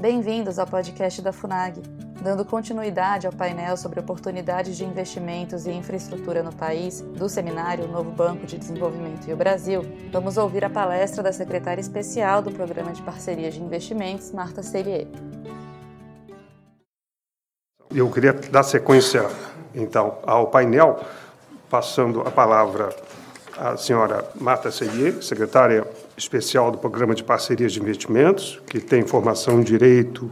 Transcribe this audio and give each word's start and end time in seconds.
Bem-vindos 0.00 0.58
ao 0.58 0.66
podcast 0.66 1.20
da 1.20 1.30
FUNAG. 1.30 1.82
Dando 2.22 2.42
continuidade 2.42 3.26
ao 3.26 3.32
painel 3.34 3.76
sobre 3.76 4.00
oportunidades 4.00 4.74
de 4.74 4.82
investimentos 4.82 5.66
e 5.66 5.72
infraestrutura 5.72 6.42
no 6.42 6.54
país, 6.54 7.02
do 7.02 7.28
seminário 7.28 7.86
Novo 7.86 8.10
Banco 8.10 8.46
de 8.46 8.56
Desenvolvimento 8.56 9.28
e 9.28 9.32
o 9.34 9.36
Brasil, 9.36 9.82
vamos 10.10 10.38
ouvir 10.38 10.64
a 10.64 10.70
palestra 10.70 11.22
da 11.22 11.34
secretária 11.34 11.82
especial 11.82 12.40
do 12.40 12.50
Programa 12.50 12.92
de 12.94 13.02
Parcerias 13.02 13.52
de 13.52 13.60
Investimentos, 13.60 14.32
Marta 14.32 14.62
Cellier. 14.62 15.06
Eu 17.94 18.10
queria 18.10 18.32
dar 18.32 18.62
sequência, 18.62 19.28
então, 19.74 20.16
ao 20.22 20.46
painel, 20.46 20.98
passando 21.68 22.22
a 22.22 22.30
palavra 22.30 22.88
à 23.54 23.76
senhora 23.76 24.26
Marta 24.34 24.70
Cellier, 24.70 25.22
secretária 25.22 25.86
especial 26.16 26.70
do 26.70 26.78
Programa 26.78 27.14
de 27.14 27.24
Parcerias 27.24 27.72
de 27.72 27.80
Investimentos, 27.80 28.60
que 28.66 28.80
tem 28.80 29.02
formação 29.02 29.60
em 29.60 29.62
Direito 29.62 30.30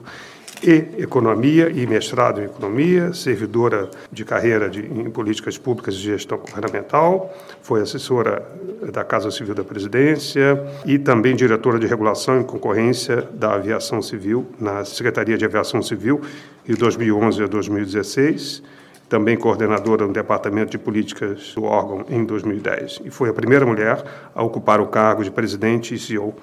e 0.62 1.02
Economia 1.02 1.70
e 1.70 1.86
mestrado 1.86 2.40
em 2.40 2.44
Economia, 2.44 3.12
servidora 3.12 3.88
de 4.10 4.24
carreira 4.24 4.68
de, 4.68 4.80
em 4.80 5.08
Políticas 5.10 5.56
Públicas 5.56 5.94
e 5.94 5.98
Gestão 5.98 6.38
Governamental, 6.38 7.32
foi 7.62 7.80
assessora 7.80 8.44
da 8.92 9.04
Casa 9.04 9.30
Civil 9.30 9.54
da 9.54 9.62
Presidência 9.62 10.60
e 10.84 10.98
também 10.98 11.36
diretora 11.36 11.78
de 11.78 11.86
Regulação 11.86 12.40
e 12.40 12.44
Concorrência 12.44 13.22
da 13.32 13.54
Aviação 13.54 14.02
Civil 14.02 14.46
na 14.58 14.84
Secretaria 14.84 15.38
de 15.38 15.44
Aviação 15.44 15.80
Civil 15.80 16.20
de 16.66 16.74
2011 16.74 17.44
a 17.44 17.46
2016 17.46 18.62
também 19.08 19.36
coordenadora 19.36 20.06
do 20.06 20.12
Departamento 20.12 20.70
de 20.70 20.78
Políticas 20.78 21.54
do 21.54 21.64
órgão 21.64 22.04
em 22.08 22.24
2010, 22.24 23.00
e 23.04 23.10
foi 23.10 23.30
a 23.30 23.32
primeira 23.32 23.64
mulher 23.64 24.04
a 24.34 24.42
ocupar 24.42 24.80
o 24.80 24.86
cargo 24.86 25.24
de 25.24 25.30
presidente 25.30 25.94
e 25.94 25.98
CEO 25.98 26.34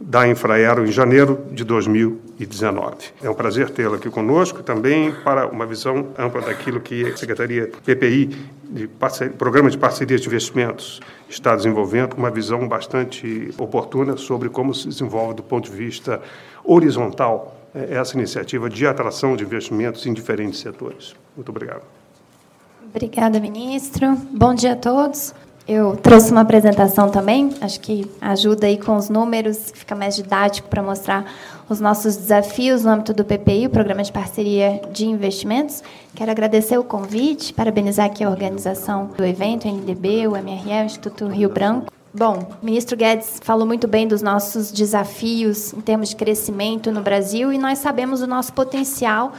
da 0.00 0.26
Infraero 0.26 0.84
em 0.84 0.90
janeiro 0.90 1.46
de 1.52 1.62
2019. 1.64 2.96
É 3.22 3.30
um 3.30 3.34
prazer 3.34 3.70
tê-la 3.70 3.96
aqui 3.96 4.10
conosco 4.10 4.62
também 4.62 5.12
para 5.12 5.46
uma 5.46 5.64
visão 5.66 6.08
ampla 6.18 6.40
daquilo 6.40 6.80
que 6.80 7.06
a 7.06 7.16
Secretaria 7.16 7.70
PPI, 7.84 8.26
de 8.64 8.90
Programa 9.38 9.70
de 9.70 9.78
Parcerias 9.78 10.20
de 10.20 10.26
Investimentos, 10.26 11.00
está 11.28 11.54
desenvolvendo, 11.54 12.14
uma 12.14 12.30
visão 12.30 12.66
bastante 12.66 13.50
oportuna 13.56 14.16
sobre 14.16 14.48
como 14.48 14.74
se 14.74 14.88
desenvolve 14.88 15.34
do 15.34 15.42
ponto 15.42 15.70
de 15.70 15.76
vista 15.76 16.20
horizontal 16.64 17.56
eh, 17.74 17.94
essa 17.96 18.16
iniciativa 18.16 18.68
de 18.68 18.86
atração 18.86 19.36
de 19.36 19.44
investimentos 19.44 20.06
em 20.06 20.12
diferentes 20.12 20.60
setores. 20.60 21.14
Muito 21.36 21.50
obrigado. 21.50 21.82
Obrigada, 22.94 23.40
ministro. 23.40 24.16
Bom 24.30 24.54
dia 24.54 24.74
a 24.74 24.76
todos. 24.76 25.34
Eu 25.66 25.96
trouxe 25.96 26.30
uma 26.30 26.42
apresentação 26.42 27.10
também, 27.10 27.50
acho 27.60 27.80
que 27.80 28.08
ajuda 28.20 28.68
aí 28.68 28.78
com 28.78 28.94
os 28.94 29.08
números, 29.08 29.72
fica 29.74 29.96
mais 29.96 30.14
didático 30.14 30.68
para 30.68 30.80
mostrar 30.80 31.24
os 31.68 31.80
nossos 31.80 32.16
desafios 32.16 32.84
no 32.84 32.90
âmbito 32.90 33.12
do 33.12 33.24
PPI, 33.24 33.66
o 33.66 33.70
Programa 33.70 34.04
de 34.04 34.12
Parceria 34.12 34.80
de 34.92 35.06
Investimentos. 35.06 35.82
Quero 36.14 36.30
agradecer 36.30 36.78
o 36.78 36.84
convite, 36.84 37.52
parabenizar 37.52 38.06
aqui 38.06 38.22
a 38.22 38.30
organização 38.30 39.10
do 39.16 39.24
evento, 39.24 39.66
o 39.66 39.72
NDB, 39.72 40.28
o 40.28 40.32
MRE, 40.32 40.82
o 40.82 40.84
Instituto 40.84 41.26
Rio 41.26 41.48
Branco. 41.48 41.90
Bom, 42.12 42.46
o 42.62 42.64
ministro 42.64 42.96
Guedes 42.96 43.40
falou 43.42 43.66
muito 43.66 43.88
bem 43.88 44.06
dos 44.06 44.22
nossos 44.22 44.70
desafios 44.70 45.72
em 45.72 45.80
termos 45.80 46.10
de 46.10 46.16
crescimento 46.16 46.92
no 46.92 47.02
Brasil 47.02 47.52
e 47.52 47.58
nós 47.58 47.78
sabemos 47.78 48.22
o 48.22 48.26
nosso 48.28 48.52
potencial 48.52 49.32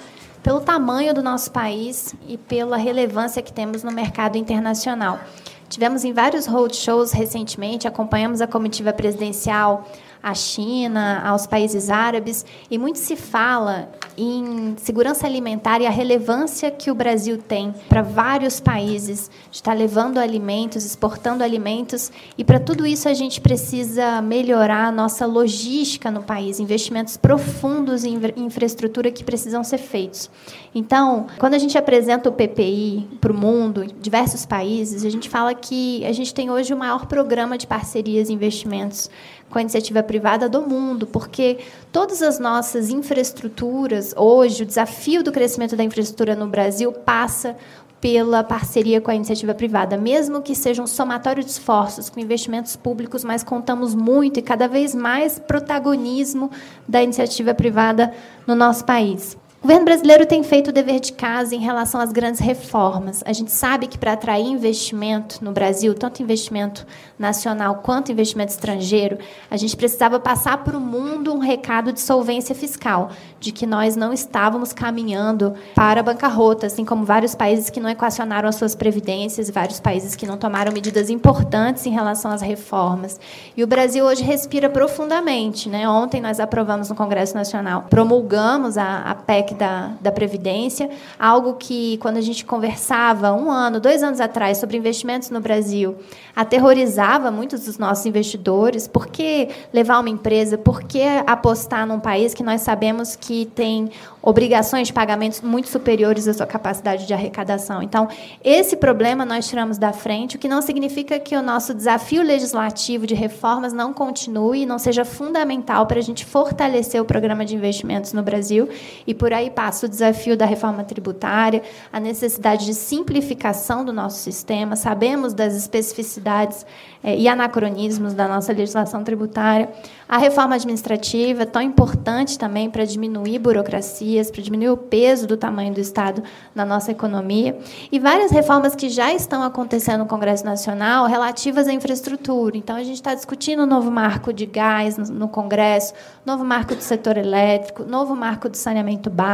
pelo 0.46 0.62
tamanho 0.62 1.12
do 1.12 1.24
nosso 1.24 1.50
país 1.50 2.14
e 2.28 2.38
pela 2.38 2.78
relevância 2.78 3.42
que 3.42 3.52
temos 3.52 3.82
no 3.82 3.92
mercado 3.92 4.38
internacional. 4.38 5.20
Tivemos 5.68 6.04
em 6.04 6.14
vários 6.14 6.46
roadshows 6.46 7.12
recentemente, 7.12 7.88
acompanhamos 7.88 8.42
a 8.42 8.46
comitiva 8.46 8.94
presidencial 8.94 9.90
à 10.22 10.36
China, 10.36 11.24
aos 11.26 11.48
países 11.48 11.90
árabes, 11.90 12.46
e 12.70 12.78
muito 12.78 13.00
se 13.00 13.16
fala 13.16 13.90
em 14.18 14.76
segurança 14.78 15.26
alimentar 15.26 15.82
e 15.82 15.88
a 15.88 15.90
relevância 15.90 16.72
que 16.72 16.90
o 16.90 16.96
Brasil 16.96 17.38
tem 17.38 17.74
para 17.90 18.02
vários 18.02 18.60
países, 18.60 19.30
de 19.50 19.58
estar 19.58 19.74
levando 19.74 20.18
alimentos, 20.18 20.86
exportando 20.86 21.44
alimentos, 21.44 22.12
e 22.38 22.44
para 22.44 22.60
tudo 22.60 22.86
isso 22.86 23.10
a 23.10 23.14
gente 23.14 23.42
precisa 23.42 24.22
melhorar 24.22 24.88
a 24.88 24.92
nossa 24.92 25.26
logística 25.26 26.10
no 26.10 26.24
país, 26.24 26.60
investimentos 26.60 27.18
profundos 27.18 28.04
em 28.04 28.20
infraestrutura 28.38 29.12
que 29.12 29.24
precisam 29.24 29.64
ser 29.64 29.78
feitos. 29.78 30.30
Então, 30.74 31.28
quando 31.40 31.54
a 31.54 31.58
gente 31.58 31.78
apresenta 31.78 32.30
o 32.30 32.34
PPI 32.34 33.08
para 33.22 33.32
o 33.32 33.36
mundo, 33.36 33.86
diversos 34.02 34.46
países, 34.46 35.06
a 35.06 35.10
gente 35.10 35.30
fala 35.30 35.54
que 35.54 36.06
a 36.06 36.12
gente 36.12 36.34
tem 36.34 36.50
hoje 36.50 36.74
o 36.74 36.78
maior 36.78 37.06
programa 37.06 37.58
de 37.58 37.66
parcerias 37.66 38.30
e 38.30 38.34
investimentos 38.34 39.10
com 39.50 39.60
a 39.60 39.62
iniciativa 39.62 40.04
privada 40.04 40.50
do 40.50 40.62
mundo, 40.64 41.08
porque 41.08 41.60
todas 41.92 42.22
as 42.22 42.40
nossas 42.40 42.90
infraestruturas, 42.90 44.05
hoje, 44.16 44.64
o 44.64 44.66
desafio 44.66 45.24
do 45.24 45.32
crescimento 45.32 45.76
da 45.76 45.84
infraestrutura 45.84 46.36
no 46.36 46.48
Brasil 46.48 46.92
passa 46.92 47.56
pela 48.02 48.44
parceria 48.44 49.02
com 49.02 49.10
a 49.10 49.16
iniciativa 49.16 49.54
privada, 49.54 49.98
mesmo 49.98 50.42
que 50.42 50.54
seja 50.54 50.82
um 50.82 50.88
somatório 50.88 51.44
de 51.44 51.50
esforços 51.50 52.10
com 52.10 52.20
investimentos 52.20 52.76
públicos, 52.76 53.24
mas 53.24 53.44
contamos 53.44 53.96
muito 53.96 54.40
e 54.40 54.44
cada 54.44 54.68
vez 54.68 54.94
mais 54.94 55.40
protagonismo 55.40 56.52
da 56.88 57.02
iniciativa 57.02 57.54
privada 57.54 58.14
no 58.46 58.54
nosso 58.54 58.86
país. 58.86 59.38
O 59.66 59.68
governo 59.68 59.86
brasileiro 59.86 60.28
tem 60.28 60.44
feito 60.44 60.68
o 60.68 60.72
dever 60.72 61.00
de 61.00 61.12
casa 61.12 61.56
em 61.56 61.60
relação 61.60 62.00
às 62.00 62.12
grandes 62.12 62.40
reformas. 62.40 63.24
A 63.26 63.34
gente 63.34 63.52
sabe 63.52 63.88
que 63.88 63.98
para 63.98 64.14
atrair 64.14 64.46
investimento 64.46 65.44
no 65.44 65.52
Brasil, 65.52 65.96
tanto 65.96 66.22
investimento 66.22 66.86
nacional 67.18 67.78
quanto 67.78 68.12
investimento 68.12 68.52
estrangeiro, 68.52 69.18
a 69.50 69.58
gente 69.58 69.76
precisava 69.76 70.20
passar 70.20 70.64
para 70.64 70.78
o 70.78 70.80
mundo 70.80 71.34
um 71.34 71.40
recado 71.40 71.92
de 71.92 72.00
solvência 72.00 72.54
fiscal, 72.54 73.10
de 73.40 73.52
que 73.52 73.66
nós 73.66 73.96
não 73.96 74.14
estávamos 74.14 74.72
caminhando 74.72 75.56
para 75.74 76.02
a 76.02 76.04
bancarrota, 76.04 76.68
assim 76.68 76.86
como 76.86 77.04
vários 77.04 77.34
países 77.34 77.72
que 77.72 77.80
não 77.80 77.90
equacionaram 77.90 78.48
as 78.48 78.58
suas 78.58 78.76
previdências, 78.76 79.50
vários 79.50 79.80
países 79.80 80.16
que 80.16 80.28
não 80.28 80.38
tomaram 80.38 80.72
medidas 80.72 81.10
importantes 81.10 81.88
em 81.88 81.92
relação 81.92 82.30
às 82.30 82.44
reformas. 82.44 83.20
E 83.58 83.64
o 83.64 83.68
Brasil 83.68 84.06
hoje 84.06 84.22
respira 84.22 84.70
profundamente. 84.70 85.70
Né? 85.70 85.90
Ontem 85.90 86.22
nós 86.22 86.40
aprovamos 86.40 86.88
no 86.90 86.96
Congresso 86.96 87.34
Nacional, 87.34 87.86
promulgamos 87.90 88.78
a, 88.78 88.98
a 89.00 89.16
PEC 89.16 89.55
da, 89.56 89.94
da 90.00 90.12
Previdência, 90.12 90.90
algo 91.18 91.54
que, 91.56 91.98
quando 91.98 92.18
a 92.18 92.22
gente 92.22 92.46
conversava 92.46 93.34
um 93.34 93.50
ano, 93.50 93.80
dois 93.80 94.04
anos 94.04 94.20
atrás, 94.20 94.58
sobre 94.58 94.78
investimentos 94.78 95.30
no 95.30 95.40
Brasil, 95.40 95.96
aterrorizava 96.36 97.32
muitos 97.32 97.66
dos 97.66 97.78
nossos 97.78 98.06
investidores. 98.06 98.88
Por 98.88 99.08
que 99.08 99.50
levar 99.74 100.00
uma 100.00 100.10
empresa? 100.10 100.58
Por 100.58 100.84
que 100.84 101.02
apostar 101.26 101.88
num 101.88 102.00
país 102.00 102.34
que 102.34 102.44
nós 102.44 102.62
sabemos 102.62 103.16
que 103.16 103.46
tem 103.56 103.90
obrigações 104.22 104.88
de 104.88 104.94
pagamentos 104.94 105.42
muito 105.42 105.70
superiores 105.70 106.28
à 106.28 106.34
sua 106.34 106.46
capacidade 106.46 107.08
de 107.08 107.14
arrecadação? 107.14 107.82
Então, 107.82 108.08
esse 108.44 108.76
problema 108.76 109.26
nós 109.26 109.48
tiramos 109.48 109.78
da 109.78 109.94
frente, 109.94 110.36
o 110.36 110.40
que 110.40 110.48
não 110.48 110.62
significa 110.62 111.18
que 111.20 111.36
o 111.36 111.42
nosso 111.42 111.74
desafio 111.74 112.22
legislativo 112.22 113.08
de 113.08 113.16
reformas 113.16 113.72
não 113.72 113.94
continue 113.94 114.64
e 114.64 114.66
não 114.66 114.78
seja 114.78 115.06
fundamental 115.06 115.86
para 115.86 116.00
a 116.00 116.04
gente 116.04 116.26
fortalecer 116.26 117.02
o 117.02 117.06
programa 117.06 117.46
de 117.46 117.56
investimentos 117.56 118.12
no 118.14 118.22
Brasil. 118.22 118.68
E 119.08 119.14
por 119.14 119.32
aí 119.36 119.50
passa 119.50 119.86
o 119.86 119.90
desafio 119.90 120.36
da 120.36 120.46
reforma 120.46 120.84
tributária, 120.84 121.62
a 121.92 122.00
necessidade 122.00 122.66
de 122.66 122.74
simplificação 122.74 123.86
do 123.86 123.94
nosso 123.94 124.18
sistema. 124.20 124.76
Sabemos 124.76 125.34
das 125.34 125.56
especificidades 125.56 126.66
é, 127.04 127.16
e 127.16 127.28
anacronismos 127.28 128.14
da 128.14 128.28
nossa 128.28 128.52
legislação 128.52 129.04
tributária. 129.04 129.70
A 130.08 130.18
reforma 130.18 130.56
administrativa, 130.56 131.46
tão 131.46 131.62
importante 131.62 132.38
também 132.38 132.70
para 132.70 132.86
diminuir 132.86 133.40
burocracias, 133.40 134.30
para 134.30 134.42
diminuir 134.42 134.70
o 134.70 134.78
peso 134.78 135.28
do 135.28 135.36
tamanho 135.36 135.74
do 135.74 135.80
Estado 135.80 136.24
na 136.54 136.66
nossa 136.66 136.92
economia. 136.92 137.58
E 137.92 138.00
várias 138.00 138.32
reformas 138.32 138.76
que 138.76 138.90
já 138.90 139.14
estão 139.14 139.44
acontecendo 139.44 140.00
no 140.00 140.06
Congresso 140.06 140.46
Nacional 140.46 141.08
relativas 141.08 141.68
à 141.68 141.74
infraestrutura. 141.74 142.58
Então, 142.58 142.76
a 142.76 142.84
gente 142.84 142.96
está 142.96 143.14
discutindo 143.14 143.64
o 143.64 143.66
novo 143.66 143.92
marco 143.92 144.32
de 144.32 144.46
gás 144.46 144.98
no 144.98 145.28
Congresso, 145.28 145.94
novo 146.26 146.44
marco 146.44 146.76
do 146.76 146.82
setor 146.82 147.18
elétrico, 147.18 147.84
novo 147.84 148.16
marco 148.16 148.50
do 148.50 148.58
saneamento 148.58 149.10
básico. 149.10 149.25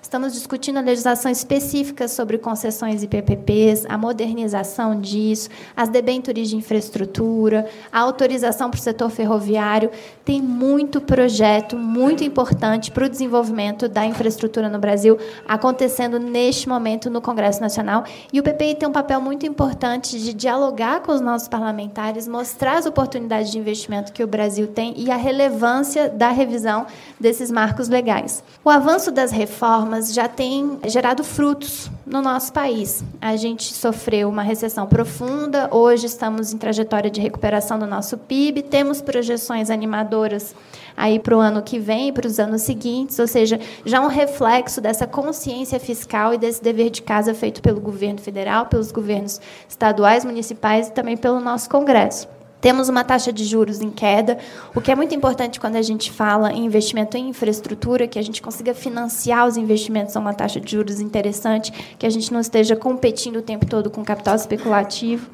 Estamos 0.00 0.32
discutindo 0.32 0.78
a 0.78 0.80
legislação 0.80 1.30
específica 1.30 2.08
sobre 2.08 2.38
concessões 2.38 3.02
e 3.02 3.06
PPPs, 3.06 3.84
a 3.86 3.98
modernização 3.98 4.98
disso, 4.98 5.50
as 5.76 5.88
debêntures 5.88 6.48
de 6.48 6.56
infraestrutura, 6.56 7.66
a 7.92 8.00
autorização 8.00 8.70
para 8.70 8.78
o 8.78 8.82
setor 8.82 9.10
ferroviário. 9.10 9.90
Tem 10.24 10.40
muito 10.40 11.00
projeto 11.00 11.76
muito 11.76 12.24
importante 12.24 12.90
para 12.90 13.04
o 13.04 13.08
desenvolvimento 13.08 13.88
da 13.88 14.06
infraestrutura 14.06 14.68
no 14.68 14.78
Brasil 14.78 15.18
acontecendo 15.46 16.18
neste 16.18 16.68
momento 16.68 17.10
no 17.10 17.20
Congresso 17.20 17.60
Nacional. 17.60 18.04
E 18.32 18.40
o 18.40 18.42
PPI 18.42 18.76
tem 18.76 18.88
um 18.88 18.92
papel 18.92 19.20
muito 19.20 19.44
importante 19.44 20.18
de 20.18 20.32
dialogar 20.32 21.00
com 21.00 21.12
os 21.12 21.20
nossos 21.20 21.48
parlamentares, 21.48 22.26
mostrar 22.26 22.78
as 22.78 22.86
oportunidades 22.86 23.50
de 23.50 23.58
investimento 23.58 24.12
que 24.12 24.24
o 24.24 24.26
Brasil 24.26 24.68
tem 24.68 24.94
e 24.96 25.10
a 25.10 25.16
relevância 25.16 26.08
da 26.08 26.30
revisão 26.30 26.86
desses 27.20 27.50
marcos 27.50 27.88
legais. 27.88 28.42
O 28.64 28.70
avanço 28.70 29.10
das 29.18 29.32
reformas 29.32 30.14
já 30.14 30.28
tem 30.28 30.78
gerado 30.86 31.24
frutos 31.24 31.90
no 32.06 32.22
nosso 32.22 32.52
país. 32.52 33.02
A 33.20 33.34
gente 33.34 33.74
sofreu 33.74 34.28
uma 34.28 34.42
recessão 34.42 34.86
profunda, 34.86 35.68
hoje 35.72 36.06
estamos 36.06 36.52
em 36.52 36.56
trajetória 36.56 37.10
de 37.10 37.20
recuperação 37.20 37.80
do 37.80 37.86
nosso 37.86 38.16
PIB, 38.16 38.62
temos 38.62 39.02
projeções 39.02 39.70
animadoras 39.70 40.54
aí 40.96 41.18
para 41.18 41.36
o 41.36 41.40
ano 41.40 41.60
que 41.62 41.80
vem 41.80 42.10
e 42.10 42.12
para 42.12 42.28
os 42.28 42.38
anos 42.38 42.62
seguintes, 42.62 43.18
ou 43.18 43.26
seja, 43.26 43.58
já 43.84 44.00
um 44.00 44.06
reflexo 44.06 44.80
dessa 44.80 45.04
consciência 45.04 45.80
fiscal 45.80 46.32
e 46.32 46.38
desse 46.38 46.62
dever 46.62 46.88
de 46.88 47.02
casa 47.02 47.34
feito 47.34 47.60
pelo 47.60 47.80
governo 47.80 48.20
federal, 48.20 48.66
pelos 48.66 48.92
governos 48.92 49.40
estaduais, 49.68 50.24
municipais 50.24 50.86
e 50.86 50.92
também 50.92 51.16
pelo 51.16 51.40
nosso 51.40 51.68
Congresso. 51.68 52.37
Temos 52.60 52.88
uma 52.88 53.04
taxa 53.04 53.32
de 53.32 53.44
juros 53.44 53.80
em 53.80 53.90
queda, 53.90 54.36
o 54.74 54.80
que 54.80 54.90
é 54.90 54.96
muito 54.96 55.14
importante 55.14 55.60
quando 55.60 55.76
a 55.76 55.82
gente 55.82 56.10
fala 56.10 56.52
em 56.52 56.64
investimento 56.64 57.16
em 57.16 57.28
infraestrutura, 57.28 58.08
que 58.08 58.18
a 58.18 58.22
gente 58.22 58.42
consiga 58.42 58.74
financiar 58.74 59.46
os 59.46 59.56
investimentos 59.56 60.16
a 60.16 60.20
uma 60.20 60.34
taxa 60.34 60.60
de 60.60 60.72
juros 60.72 60.98
interessante, 61.00 61.72
que 61.96 62.04
a 62.04 62.10
gente 62.10 62.32
não 62.32 62.40
esteja 62.40 62.74
competindo 62.74 63.36
o 63.36 63.42
tempo 63.42 63.64
todo 63.64 63.90
com 63.90 64.04
capital 64.04 64.34
especulativo. 64.34 65.30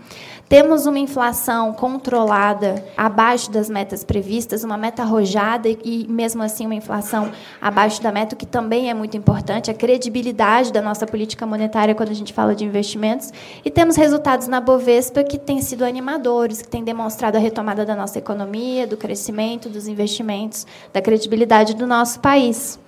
Temos 0.48 0.86
uma 0.86 0.98
inflação 0.98 1.72
controlada 1.72 2.84
abaixo 2.96 3.50
das 3.50 3.70
metas 3.70 4.04
previstas, 4.04 4.62
uma 4.62 4.76
meta 4.76 5.02
arrojada 5.02 5.68
e, 5.68 6.06
mesmo 6.08 6.42
assim, 6.42 6.66
uma 6.66 6.74
inflação 6.74 7.30
abaixo 7.60 8.02
da 8.02 8.12
meta, 8.12 8.34
o 8.34 8.38
que 8.38 8.44
também 8.44 8.90
é 8.90 8.94
muito 8.94 9.16
importante, 9.16 9.70
a 9.70 9.74
credibilidade 9.74 10.72
da 10.72 10.82
nossa 10.82 11.06
política 11.06 11.46
monetária 11.46 11.94
quando 11.94 12.10
a 12.10 12.14
gente 12.14 12.32
fala 12.32 12.54
de 12.54 12.64
investimentos. 12.64 13.32
E 13.64 13.70
temos 13.70 13.96
resultados 13.96 14.46
na 14.46 14.60
Bovespa 14.60 15.24
que 15.24 15.38
têm 15.38 15.62
sido 15.62 15.84
animadores, 15.84 16.60
que 16.60 16.68
têm 16.68 16.84
demonstrado 16.84 17.36
a 17.36 17.40
retomada 17.40 17.86
da 17.86 17.96
nossa 17.96 18.18
economia, 18.18 18.86
do 18.86 18.96
crescimento, 18.96 19.68
dos 19.70 19.88
investimentos, 19.88 20.66
da 20.92 21.00
credibilidade 21.00 21.74
do 21.74 21.86
nosso 21.86 22.20
país. 22.20 22.78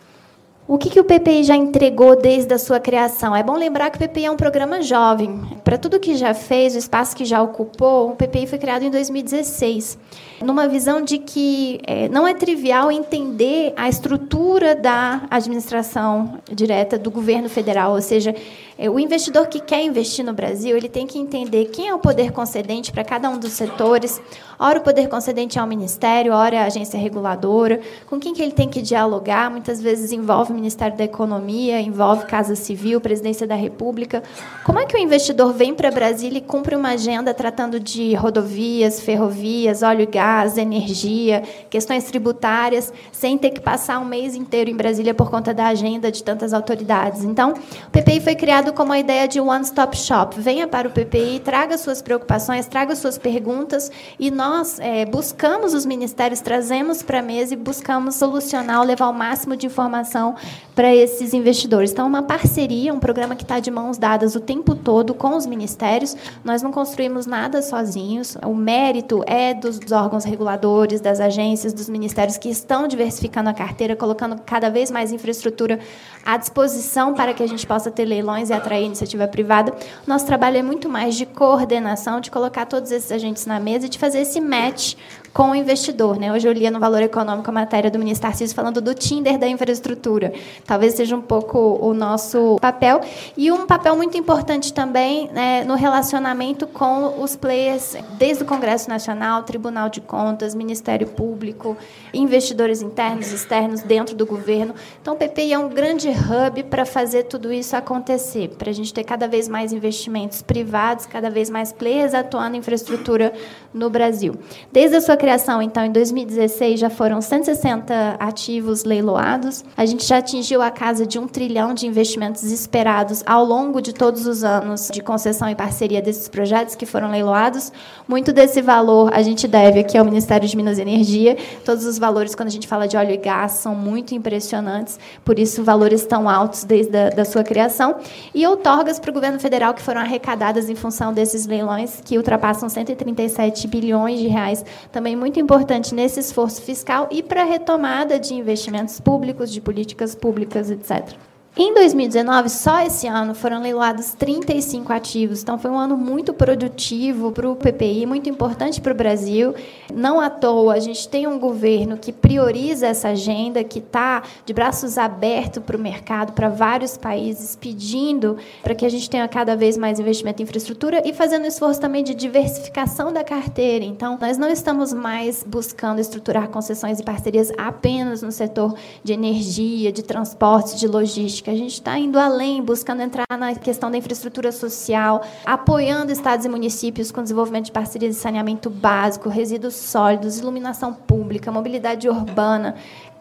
O 0.68 0.76
que, 0.78 0.90
que 0.90 0.98
o 0.98 1.04
PPI 1.04 1.44
já 1.44 1.54
entregou 1.54 2.20
desde 2.20 2.52
a 2.52 2.58
sua 2.58 2.80
criação? 2.80 3.36
É 3.36 3.40
bom 3.40 3.56
lembrar 3.56 3.88
que 3.88 3.98
o 3.98 4.08
PPI 4.08 4.24
é 4.24 4.30
um 4.32 4.36
programa 4.36 4.82
jovem. 4.82 5.40
Para 5.62 5.78
tudo 5.78 6.00
que 6.00 6.16
já 6.16 6.34
fez, 6.34 6.74
o 6.74 6.78
espaço 6.78 7.14
que 7.14 7.24
já 7.24 7.40
ocupou, 7.40 8.10
o 8.10 8.16
PPI 8.16 8.48
foi 8.48 8.58
criado 8.58 8.82
em 8.82 8.90
2016, 8.90 9.96
numa 10.42 10.66
visão 10.66 11.02
de 11.02 11.18
que 11.18 11.78
é, 11.86 12.08
não 12.08 12.26
é 12.26 12.34
trivial 12.34 12.90
entender 12.90 13.74
a 13.76 13.88
estrutura 13.88 14.74
da 14.74 15.22
administração 15.30 16.40
direta 16.52 16.98
do 16.98 17.12
governo 17.12 17.48
federal, 17.48 17.92
ou 17.92 18.02
seja, 18.02 18.34
o 18.78 19.00
investidor 19.00 19.46
que 19.46 19.58
quer 19.58 19.82
investir 19.82 20.22
no 20.22 20.34
Brasil, 20.34 20.76
ele 20.76 20.88
tem 20.88 21.06
que 21.06 21.18
entender 21.18 21.66
quem 21.66 21.88
é 21.88 21.94
o 21.94 21.98
poder 21.98 22.30
concedente 22.30 22.92
para 22.92 23.02
cada 23.02 23.30
um 23.30 23.38
dos 23.38 23.52
setores. 23.52 24.20
Ora, 24.58 24.78
o 24.78 24.82
poder 24.82 25.08
concedente 25.08 25.58
é 25.58 25.62
o 25.62 25.66
Ministério, 25.66 26.32
ora 26.32 26.56
é 26.56 26.58
a 26.58 26.66
agência 26.66 26.98
reguladora. 26.98 27.80
Com 28.06 28.20
quem 28.20 28.34
que 28.34 28.42
ele 28.42 28.52
tem 28.52 28.68
que 28.68 28.82
dialogar? 28.82 29.50
Muitas 29.50 29.80
vezes 29.80 30.12
envolve 30.12 30.52
o 30.52 30.54
Ministério 30.54 30.96
da 30.96 31.04
Economia, 31.04 31.80
envolve 31.80 32.26
Casa 32.26 32.54
Civil, 32.54 33.00
Presidência 33.00 33.46
da 33.46 33.54
República. 33.54 34.22
Como 34.64 34.78
é 34.78 34.84
que 34.84 34.96
o 34.96 35.00
investidor 35.00 35.54
vem 35.54 35.74
para 35.74 35.90
Brasília 35.90 36.38
e 36.38 36.42
cumpre 36.42 36.76
uma 36.76 36.90
agenda 36.90 37.32
tratando 37.32 37.80
de 37.80 38.14
rodovias, 38.14 39.00
ferrovias, 39.00 39.82
óleo 39.82 40.02
e 40.02 40.06
gás, 40.06 40.58
energia, 40.58 41.42
questões 41.70 42.04
tributárias, 42.04 42.92
sem 43.12 43.38
ter 43.38 43.50
que 43.50 43.60
passar 43.60 43.98
um 43.98 44.04
mês 44.04 44.34
inteiro 44.34 44.70
em 44.70 44.76
Brasília 44.76 45.14
por 45.14 45.30
conta 45.30 45.54
da 45.54 45.66
agenda 45.66 46.10
de 46.12 46.22
tantas 46.22 46.52
autoridades? 46.52 47.24
Então, 47.24 47.52
o 47.52 47.90
PPI 47.90 48.20
foi 48.20 48.34
criado 48.34 48.65
como 48.72 48.92
a 48.92 48.98
ideia 48.98 49.26
de 49.26 49.40
one-stop 49.40 49.96
shop. 49.96 50.40
Venha 50.40 50.66
para 50.66 50.88
o 50.88 50.90
PPI, 50.90 51.40
traga 51.40 51.78
suas 51.78 52.02
preocupações, 52.02 52.66
traga 52.66 52.94
suas 52.96 53.18
perguntas 53.18 53.90
e 54.18 54.30
nós 54.30 54.78
é, 54.80 55.04
buscamos 55.04 55.74
os 55.74 55.86
ministérios, 55.86 56.40
trazemos 56.40 57.02
para 57.02 57.20
a 57.20 57.22
mesa 57.22 57.54
e 57.54 57.56
buscamos 57.56 58.14
solucionar, 58.16 58.82
levar 58.84 59.08
o 59.08 59.12
máximo 59.12 59.56
de 59.56 59.66
informação 59.66 60.34
para 60.74 60.94
esses 60.94 61.32
investidores. 61.32 61.90
Então, 61.90 62.06
uma 62.06 62.22
parceria, 62.22 62.92
um 62.92 63.00
programa 63.00 63.34
que 63.34 63.42
está 63.42 63.58
de 63.58 63.70
mãos 63.70 63.98
dadas 63.98 64.34
o 64.34 64.40
tempo 64.40 64.74
todo 64.74 65.14
com 65.14 65.36
os 65.36 65.46
ministérios. 65.46 66.16
Nós 66.44 66.62
não 66.62 66.70
construímos 66.70 67.26
nada 67.26 67.62
sozinhos. 67.62 68.36
O 68.44 68.54
mérito 68.54 69.22
é 69.26 69.54
dos 69.54 69.80
órgãos 69.90 70.24
reguladores, 70.24 71.00
das 71.00 71.20
agências, 71.20 71.72
dos 71.72 71.88
ministérios 71.88 72.36
que 72.36 72.48
estão 72.48 72.86
diversificando 72.86 73.50
a 73.50 73.54
carteira, 73.54 73.96
colocando 73.96 74.40
cada 74.44 74.70
vez 74.70 74.90
mais 74.90 75.12
infraestrutura 75.12 75.78
à 76.24 76.36
disposição 76.36 77.14
para 77.14 77.32
que 77.32 77.42
a 77.42 77.46
gente 77.46 77.66
possa 77.66 77.90
ter 77.90 78.04
leilões 78.04 78.50
e 78.50 78.52
atrair 78.56 78.84
iniciativa 78.84 79.28
privada. 79.28 79.74
Nosso 80.06 80.26
trabalho 80.26 80.56
é 80.56 80.62
muito 80.62 80.88
mais 80.88 81.14
de 81.14 81.26
coordenação, 81.26 82.20
de 82.20 82.30
colocar 82.30 82.66
todos 82.66 82.90
esses 82.90 83.12
agentes 83.12 83.46
na 83.46 83.60
mesa 83.60 83.86
e 83.86 83.88
de 83.88 83.98
fazer 83.98 84.20
esse 84.20 84.40
match 84.40 84.94
com 85.36 85.50
o 85.50 85.54
investidor. 85.54 86.18
Né? 86.18 86.32
Hoje 86.32 86.48
eu 86.48 86.52
lia 86.54 86.70
no 86.70 86.80
Valor 86.80 87.02
Econômico 87.02 87.50
a 87.50 87.52
matéria 87.52 87.90
do 87.90 87.98
ministro 87.98 88.26
Tarcísio 88.26 88.56
falando 88.56 88.80
do 88.80 88.94
Tinder 88.94 89.36
da 89.36 89.46
infraestrutura. 89.46 90.32
Talvez 90.64 90.94
seja 90.94 91.14
um 91.14 91.20
pouco 91.20 91.78
o 91.78 91.92
nosso 91.92 92.56
papel. 92.58 93.02
E 93.36 93.52
um 93.52 93.66
papel 93.66 93.94
muito 93.96 94.16
importante 94.16 94.72
também 94.72 95.28
né, 95.34 95.62
no 95.64 95.74
relacionamento 95.74 96.66
com 96.66 97.22
os 97.22 97.36
players, 97.36 97.98
desde 98.16 98.44
o 98.44 98.46
Congresso 98.46 98.88
Nacional, 98.88 99.42
Tribunal 99.42 99.90
de 99.90 100.00
Contas, 100.00 100.54
Ministério 100.54 101.06
Público, 101.06 101.76
investidores 102.14 102.80
internos, 102.80 103.30
externos, 103.30 103.82
dentro 103.82 104.16
do 104.16 104.24
governo. 104.24 104.74
Então, 105.02 105.12
o 105.12 105.16
PPI 105.18 105.52
é 105.52 105.58
um 105.58 105.68
grande 105.68 106.08
hub 106.08 106.62
para 106.62 106.86
fazer 106.86 107.24
tudo 107.24 107.52
isso 107.52 107.76
acontecer, 107.76 108.54
para 108.56 108.70
a 108.70 108.72
gente 108.72 108.94
ter 108.94 109.04
cada 109.04 109.28
vez 109.28 109.48
mais 109.48 109.70
investimentos 109.70 110.40
privados, 110.40 111.04
cada 111.04 111.28
vez 111.28 111.50
mais 111.50 111.74
players 111.74 112.14
atuando 112.14 112.56
em 112.56 112.60
infraestrutura 112.60 113.34
no 113.74 113.90
Brasil. 113.90 114.34
Desde 114.72 114.96
a 114.96 115.00
sua 115.02 115.14
criação, 115.26 115.60
então, 115.60 115.84
em 115.84 115.90
2016, 115.90 116.78
já 116.78 116.88
foram 116.88 117.20
160 117.20 118.14
ativos 118.20 118.84
leiloados. 118.84 119.64
A 119.76 119.84
gente 119.84 120.06
já 120.06 120.18
atingiu 120.18 120.62
a 120.62 120.70
casa 120.70 121.04
de 121.04 121.18
um 121.18 121.26
trilhão 121.26 121.74
de 121.74 121.84
investimentos 121.84 122.44
esperados 122.44 123.24
ao 123.26 123.44
longo 123.44 123.82
de 123.82 123.92
todos 123.92 124.24
os 124.24 124.44
anos 124.44 124.88
de 124.88 125.02
concessão 125.02 125.50
e 125.50 125.56
parceria 125.56 126.00
desses 126.00 126.28
projetos 126.28 126.76
que 126.76 126.86
foram 126.86 127.10
leiloados. 127.10 127.72
Muito 128.06 128.32
desse 128.32 128.62
valor 128.62 129.12
a 129.12 129.20
gente 129.20 129.48
deve 129.48 129.80
aqui 129.80 129.98
ao 129.98 130.04
Ministério 130.04 130.46
de 130.48 130.56
Minas 130.56 130.78
e 130.78 130.82
Energia. 130.82 131.36
Todos 131.64 131.84
os 131.84 131.98
valores, 131.98 132.36
quando 132.36 132.46
a 132.46 132.52
gente 132.52 132.68
fala 132.68 132.86
de 132.86 132.96
óleo 132.96 133.10
e 133.10 133.16
gás, 133.16 133.50
são 133.50 133.74
muito 133.74 134.14
impressionantes, 134.14 134.96
por 135.24 135.40
isso 135.40 135.64
valores 135.64 136.06
tão 136.06 136.28
altos 136.28 136.62
desde 136.62 136.96
a 136.96 137.10
da 137.10 137.24
sua 137.24 137.42
criação. 137.42 137.96
E 138.32 138.46
outorgas 138.46 139.00
para 139.00 139.10
o 139.10 139.12
governo 139.12 139.40
federal 139.40 139.74
que 139.74 139.82
foram 139.82 140.02
arrecadadas 140.02 140.70
em 140.70 140.76
função 140.76 141.12
desses 141.12 141.46
leilões, 141.46 142.00
que 142.04 142.16
ultrapassam 142.16 142.68
137 142.68 143.66
bilhões 143.66 144.20
de 144.20 144.28
reais, 144.28 144.64
também 144.92 145.15
muito 145.16 145.40
importante 145.40 145.94
nesse 145.94 146.20
esforço 146.20 146.62
fiscal 146.62 147.08
e 147.10 147.22
para 147.22 147.42
a 147.42 147.44
retomada 147.44 148.18
de 148.18 148.34
investimentos 148.34 149.00
públicos, 149.00 149.50
de 149.50 149.60
políticas 149.60 150.14
públicas, 150.14 150.70
etc. 150.70 151.16
Em 151.58 151.72
2019, 151.72 152.50
só 152.50 152.82
esse 152.82 153.06
ano, 153.06 153.34
foram 153.34 153.62
leiloados 153.62 154.12
35 154.12 154.92
ativos. 154.92 155.42
Então, 155.42 155.58
foi 155.58 155.70
um 155.70 155.78
ano 155.78 155.96
muito 155.96 156.34
produtivo 156.34 157.32
para 157.32 157.48
o 157.48 157.56
PPI, 157.56 158.04
muito 158.04 158.28
importante 158.28 158.78
para 158.78 158.92
o 158.92 158.94
Brasil. 158.94 159.54
Não 159.90 160.20
à 160.20 160.28
toa, 160.28 160.74
a 160.74 160.78
gente 160.78 161.08
tem 161.08 161.26
um 161.26 161.38
governo 161.38 161.96
que 161.96 162.12
prioriza 162.12 162.88
essa 162.88 163.08
agenda, 163.08 163.64
que 163.64 163.78
está 163.78 164.22
de 164.44 164.52
braços 164.52 164.98
abertos 164.98 165.62
para 165.62 165.78
o 165.78 165.80
mercado, 165.80 166.34
para 166.34 166.50
vários 166.50 166.98
países, 166.98 167.56
pedindo 167.56 168.36
para 168.62 168.74
que 168.74 168.84
a 168.84 168.90
gente 168.90 169.08
tenha 169.08 169.26
cada 169.26 169.56
vez 169.56 169.78
mais 169.78 169.98
investimento 169.98 170.42
em 170.42 170.44
infraestrutura 170.44 171.08
e 171.08 171.14
fazendo 171.14 171.46
esforço 171.46 171.80
também 171.80 172.04
de 172.04 172.14
diversificação 172.14 173.10
da 173.10 173.24
carteira. 173.24 173.82
Então, 173.82 174.18
nós 174.20 174.36
não 174.36 174.50
estamos 174.50 174.92
mais 174.92 175.42
buscando 175.42 176.02
estruturar 176.02 176.50
concessões 176.50 177.00
e 177.00 177.02
parcerias 177.02 177.50
apenas 177.56 178.20
no 178.20 178.30
setor 178.30 178.74
de 179.02 179.14
energia, 179.14 179.90
de 179.90 180.02
transportes, 180.02 180.78
de 180.78 180.86
logística 180.86 181.45
que 181.46 181.50
a 181.50 181.54
gente 181.54 181.74
está 181.74 181.96
indo 181.96 182.18
além, 182.18 182.60
buscando 182.60 183.02
entrar 183.02 183.24
na 183.38 183.54
questão 183.54 183.88
da 183.88 183.96
infraestrutura 183.96 184.50
social, 184.50 185.24
apoiando 185.44 186.10
estados 186.10 186.44
e 186.44 186.48
municípios 186.48 187.12
com 187.12 187.22
desenvolvimento 187.22 187.66
de 187.66 187.70
parcerias 187.70 188.16
de 188.16 188.20
saneamento 188.20 188.68
básico, 188.68 189.28
resíduos 189.28 189.76
sólidos, 189.76 190.40
iluminação 190.40 190.92
pública, 190.92 191.25
mobilidade 191.52 192.08
urbana, 192.08 192.74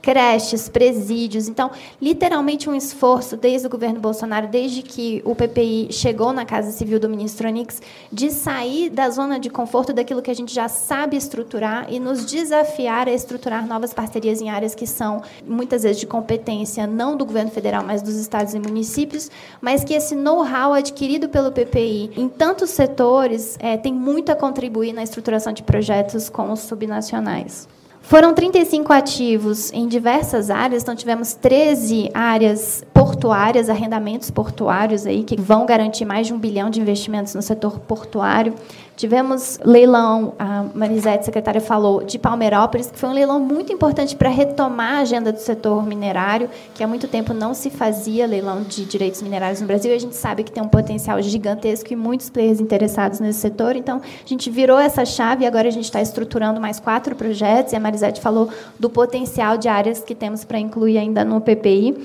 creches, 0.06 0.70
presídios. 0.70 1.50
Então, 1.50 1.72
literalmente 2.00 2.70
um 2.70 2.76
esforço 2.76 3.36
desde 3.36 3.66
o 3.66 3.70
governo 3.72 4.00
Bolsonaro, 4.00 4.48
desde 4.48 4.84
que 4.84 5.20
o 5.26 5.34
PPI 5.34 5.88
chegou 5.92 6.32
na 6.32 6.46
Casa 6.46 6.70
Civil 6.70 7.00
do 7.00 7.10
ministro 7.10 7.48
Onix, 7.48 7.82
de 8.12 8.30
sair 8.30 8.92
da 8.92 9.10
zona 9.10 9.40
de 9.40 9.50
conforto 9.50 9.92
daquilo 9.92 10.22
que 10.22 10.30
a 10.30 10.36
gente 10.36 10.54
já 10.54 10.68
sabe 10.68 11.18
estruturar 11.18 11.88
e 11.90 12.00
nos 12.00 12.24
desafiar 12.24 13.08
a 13.08 13.12
estruturar 13.12 13.66
novas 13.66 13.96
parcerias 13.96 14.40
em 14.42 14.50
áreas 14.50 14.76
que 14.76 14.86
são 14.86 15.24
muitas 15.44 15.82
vezes 15.82 16.00
de 16.00 16.06
competência 16.06 16.86
não 16.86 17.18
do 17.18 17.26
governo 17.26 17.50
federal, 17.50 17.84
mas 17.84 18.04
dos 18.04 18.16
estados 18.16 18.54
e 18.54 18.60
municípios, 18.60 19.32
mas 19.60 19.84
que 19.84 19.96
esse 19.96 20.14
know-how 20.14 20.72
adquirido 20.74 21.30
pelo 21.30 21.52
PPI 21.52 22.12
em 22.16 22.30
tantos 22.30 22.70
setores 22.70 23.58
é, 23.60 23.76
tem 23.76 23.92
muito 23.92 24.32
a 24.32 24.36
contribuir 24.36 24.94
na 24.94 25.02
estruturação 25.02 25.52
de 25.52 25.64
projetos 25.64 26.30
com 26.30 26.52
os 26.52 26.60
subnacionais. 26.60 27.68
Foram 28.08 28.36
35 28.36 28.94
ativos 28.94 29.74
em 29.74 29.88
diversas 29.88 30.52
áreas, 30.52 30.84
então 30.84 30.96
tivemos 30.96 31.34
13 31.34 32.12
áreas 32.14 32.86
portuárias, 32.94 33.68
arrendamentos 33.68 34.30
portuários 34.30 35.08
aí 35.08 35.24
que 35.24 35.36
vão 35.36 35.66
garantir 35.66 36.06
mais 36.06 36.28
de 36.28 36.34
um 36.34 36.38
bilhão 36.38 36.70
de 36.70 36.80
investimentos 36.80 37.34
no 37.34 37.42
setor 37.42 37.80
portuário. 37.80 38.54
Tivemos 38.96 39.60
leilão, 39.64 40.34
a 40.40 40.64
Marisete, 40.74 41.26
secretária, 41.26 41.60
falou, 41.60 42.04
de 42.04 42.18
Palmeirópolis, 42.18 42.90
que 42.90 42.98
foi 42.98 43.10
um 43.10 43.14
leilão 43.14 43.42
muito 43.42 43.74
importante 43.74 44.16
para 44.16 44.30
retomar 44.30 44.94
a 44.94 45.00
agenda 45.00 45.34
do 45.34 45.40
setor 45.40 45.86
minerário, 45.86 46.50
que 46.74 46.82
há 46.82 46.88
muito 46.88 47.06
tempo 47.06 47.34
não 47.34 47.54
se 47.54 47.70
fazia 47.70 48.26
leilão 48.26 48.64
de 48.64 48.86
direitos 48.86 49.22
minerários 49.22 49.60
no 49.60 49.68
Brasil, 49.68 49.92
e 49.92 49.96
a 49.96 50.00
gente 50.00 50.16
sabe 50.16 50.44
que 50.44 50.52
tem 50.52 50.64
um 50.64 50.70
potencial 50.70 51.22
gigantesco 51.22 51.92
e 51.92 51.96
muitos 51.96 52.30
players 52.30 52.62
interessados 52.62 53.20
nesse 53.20 53.40
setor. 53.40 53.76
Então, 53.76 53.98
a 53.98 54.28
gente 54.28 54.50
virou 54.50 54.80
essa 54.80 55.04
chave 55.04 55.44
e 55.44 55.48
agora 55.48 55.68
a 55.68 55.72
gente 55.72 55.86
está 55.86 56.02
estruturando 56.02 56.62
mais 56.62 56.80
quatro 56.80 57.18
projetos, 57.18 57.74
e 57.74 57.76
a 57.76 57.80
Marisete 57.82 58.22
falou 58.22 58.50
do 58.80 58.90
potencial 58.90 59.58
de 59.58 59.68
áreas 59.68 60.00
que 60.04 60.16
temos 60.16 60.46
para 60.46 60.58
incluir 60.58 60.98
ainda 60.98 61.26
no 61.26 61.42
PPI. 61.42 61.98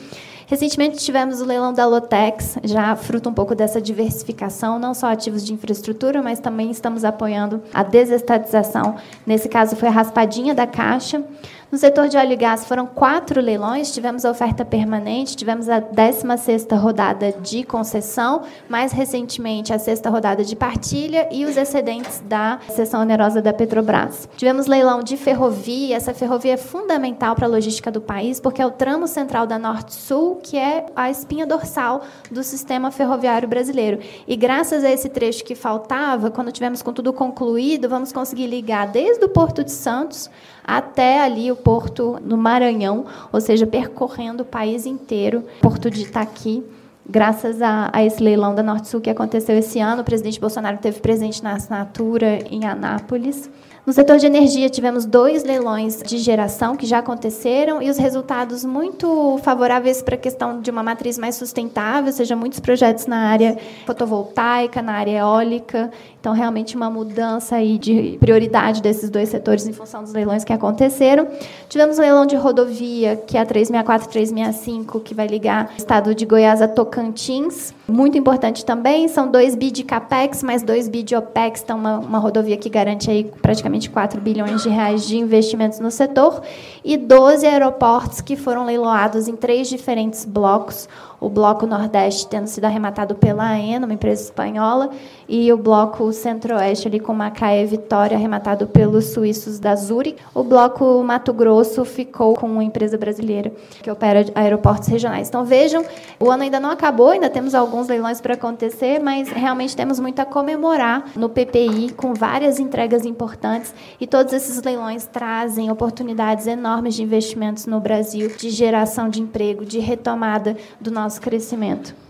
Recentemente 0.51 0.97
tivemos 0.97 1.41
o 1.41 1.45
leilão 1.45 1.73
da 1.73 1.87
Lotex, 1.87 2.59
já 2.65 2.97
fruto 2.97 3.29
um 3.29 3.33
pouco 3.33 3.55
dessa 3.55 3.81
diversificação, 3.81 4.81
não 4.81 4.93
só 4.95 5.07
ativos 5.07 5.47
de 5.47 5.53
infraestrutura, 5.53 6.21
mas 6.21 6.41
também 6.41 6.73
estamos 6.73 7.05
apoiando 7.05 7.63
a 7.73 7.85
desestatização. 7.85 8.97
Nesse 9.25 9.49
caso, 9.49 9.77
foi 9.77 9.87
a 9.87 9.93
raspadinha 9.93 10.53
da 10.53 10.67
Caixa. 10.67 11.23
No 11.71 11.79
setor 11.79 12.09
de 12.09 12.17
óleo 12.17 12.33
e 12.33 12.37
gás 12.37 12.65
foram 12.65 12.85
quatro 12.85 13.41
leilões, 13.41 13.95
tivemos 13.95 14.25
a 14.25 14.31
oferta 14.33 14.65
permanente, 14.65 15.37
tivemos 15.37 15.69
a 15.69 15.81
16ª 15.81 16.77
rodada 16.77 17.31
de 17.31 17.63
concessão, 17.63 18.43
mais 18.69 18.91
recentemente 18.91 19.73
a 19.73 19.79
sexta 19.79 20.11
rodada 20.11 20.43
de 20.43 20.57
partilha 20.57 21.29
e 21.31 21.45
os 21.45 21.57
excedentes 21.57 22.21
da 22.27 22.59
seção 22.71 23.03
onerosa 23.03 23.41
da 23.41 23.53
Petrobras. 23.53 24.29
Tivemos 24.37 24.67
leilão 24.67 25.01
de 25.01 25.17
ferrovia, 25.17 25.97
essa 25.97 26.13
ferrovia 26.13 26.55
é 26.55 26.57
fundamental 26.57 27.37
para 27.37 27.47
a 27.47 27.49
logística 27.49 27.89
do 27.89 28.01
país, 28.01 28.41
porque 28.41 28.61
é 28.61 28.67
o 28.67 28.73
tramo 28.73 29.07
central 29.07 29.47
da 29.47 29.57
Norte-Sul, 29.57 30.40
que 30.41 30.57
é 30.57 30.87
a 30.97 31.11
espinha 31.11 31.47
dorsal 31.47 32.03
do 32.31 32.43
sistema 32.43 32.91
ferroviário 32.91 33.49
brasileiro. 33.49 34.01
E 34.27 34.35
graças 34.37 34.83
a 34.83 34.91
esse 34.91 35.09
trecho 35.09 35.45
que 35.45 35.55
faltava, 35.55 36.31
quando 36.31 36.51
tivermos 36.51 36.83
com 36.83 36.93
tudo 36.93 37.13
concluído, 37.13 37.89
vamos 37.89 38.13
conseguir 38.13 38.47
ligar 38.47 38.89
desde 38.89 39.25
o 39.25 39.29
Porto 39.29 39.63
de 39.63 39.71
Santos 39.71 40.31
até 40.65 41.21
ali 41.21 41.51
o 41.51 41.57
porto 41.57 42.19
no 42.23 42.37
Maranhão, 42.37 43.07
ou 43.33 43.41
seja, 43.41 43.67
percorrendo 43.67 44.43
o 44.43 44.47
país 44.47 44.87
inteiro, 44.87 45.45
porto 45.61 45.91
de 45.91 46.03
Itaqui 46.03 46.65
graças 47.11 47.61
a, 47.61 47.91
a, 47.93 48.05
esse 48.05 48.23
leilão 48.23 48.55
da 48.55 48.63
Norte 48.63 48.89
Sul 48.89 49.01
que 49.01 49.11
aconteceu 49.11 49.59
esse 49.59 49.81
ano. 49.81 50.03
O 50.03 50.05
presidente 50.05 50.41
Bolsonaro 50.41 50.79
teve 50.79 51.01
presente 51.01 51.43
na 51.43 51.55
assinatura 51.55 52.39
em 52.49 52.65
Anápolis. 52.65 53.51
No 53.91 53.95
setor 53.95 54.19
de 54.19 54.27
energia, 54.27 54.71
tivemos 54.71 55.05
dois 55.05 55.43
leilões 55.43 56.01
de 56.01 56.17
geração 56.19 56.77
que 56.77 56.87
já 56.87 57.01
aconteceram 57.01 57.83
e 57.83 57.91
os 57.91 57.99
resultados 57.99 58.65
muito 58.65 59.37
favoráveis 59.43 60.01
para 60.01 60.15
a 60.15 60.17
questão 60.17 60.61
de 60.61 60.71
uma 60.71 60.81
matriz 60.81 61.19
mais 61.19 61.35
sustentável, 61.35 62.07
ou 62.07 62.13
seja, 62.13 62.37
muitos 62.37 62.61
projetos 62.61 63.07
na 63.07 63.17
área 63.17 63.59
fotovoltaica, 63.85 64.81
na 64.81 64.93
área 64.93 65.19
eólica. 65.19 65.91
Então, 66.21 66.33
realmente, 66.33 66.77
uma 66.77 66.89
mudança 66.89 67.57
aí 67.57 67.79
de 67.79 68.17
prioridade 68.21 68.81
desses 68.81 69.11
dois 69.11 69.29
setores 69.29 69.67
em 69.67 69.73
função 69.73 70.05
dos 70.05 70.13
leilões 70.13 70.45
que 70.45 70.53
aconteceram. 70.53 71.27
Tivemos 71.69 71.99
um 71.99 72.03
leilão 72.03 72.27
de 72.27 72.37
rodovia, 72.37 73.17
que 73.17 73.37
é 73.37 73.41
a 73.41 73.47
364 73.47 74.09
365, 74.09 75.01
que 75.01 75.15
vai 75.15 75.27
ligar 75.27 75.73
o 75.75 75.77
estado 75.79 76.15
de 76.15 76.25
Goiás 76.25 76.63
a 76.63 76.69
Tocantins. 76.69 77.75
Muito 77.89 78.17
importante 78.17 78.65
também, 78.65 79.09
são 79.09 79.29
dois 79.29 79.57
bi 79.57 79.71
de 79.71 79.83
CAPEX, 79.83 80.45
mais 80.45 80.63
dois 80.63 80.89
bi 80.89 81.03
de 81.03 81.17
OPEX, 81.17 81.63
então 81.65 81.77
uma, 81.77 81.99
uma 81.99 82.19
rodovia 82.19 82.57
que 82.57 82.69
garante 82.69 83.11
aí 83.11 83.25
praticamente 83.43 83.80
4 83.89 84.21
bilhões 84.21 84.63
de 84.63 84.69
reais 84.69 85.07
de 85.07 85.17
investimentos 85.17 85.79
no 85.79 85.91
setor, 85.91 86.43
e 86.85 86.97
12 86.97 87.47
aeroportos 87.47 88.21
que 88.21 88.37
foram 88.37 88.67
leiloados 88.67 89.29
em 89.29 89.37
três 89.37 89.69
diferentes 89.69 90.25
blocos, 90.25 90.89
o 91.21 91.29
Bloco 91.29 91.67
Nordeste 91.67 92.27
tendo 92.27 92.47
sido 92.47 92.65
arrematado 92.65 93.15
pela 93.15 93.45
AENA, 93.51 93.87
uma 93.87 93.95
empresa 93.95 94.25
espanhola, 94.25 94.91
e 95.31 95.53
o 95.53 95.57
Bloco 95.57 96.13
Centro-Oeste, 96.13 96.89
ali 96.89 96.99
com 96.99 97.15
Macaé 97.15 97.65
Vitória, 97.65 98.17
arrematado 98.17 98.67
pelos 98.67 99.07
suíços 99.07 99.61
da 99.61 99.77
Zurich. 99.77 100.17
O 100.35 100.43
Bloco 100.43 101.01
Mato 101.05 101.33
Grosso 101.33 101.85
ficou 101.85 102.35
com 102.35 102.49
uma 102.49 102.65
empresa 102.65 102.99
brasileira 102.99 103.53
que 103.81 103.89
opera 103.89 104.27
aeroportos 104.35 104.89
regionais. 104.89 105.29
Então, 105.29 105.45
vejam, 105.45 105.85
o 106.19 106.29
ano 106.29 106.43
ainda 106.43 106.59
não 106.59 106.71
acabou, 106.73 107.11
ainda 107.11 107.31
temos 107.31 107.55
alguns 107.55 107.87
leilões 107.87 108.21
para 108.21 108.35
acontecer, 108.35 108.99
mas 108.99 109.29
realmente 109.29 109.77
temos 109.77 110.01
muito 110.01 110.19
a 110.19 110.25
comemorar 110.25 111.13
no 111.15 111.29
PPI, 111.29 111.93
com 111.97 112.13
várias 112.13 112.59
entregas 112.59 113.07
importantes, 113.07 113.73
e 114.01 114.09
todos 114.09 114.33
esses 114.33 114.61
leilões 114.61 115.07
trazem 115.07 115.71
oportunidades 115.71 116.49
enormes 116.49 116.97
de 116.97 117.05
investimentos 117.05 117.67
no 117.67 117.79
Brasil, 117.79 118.33
de 118.37 118.51
geração 118.51 119.09
de 119.09 119.23
emprego, 119.23 119.65
de 119.65 119.79
retomada 119.79 120.57
do 120.81 120.91
nosso 120.91 121.21
crescimento. 121.21 122.10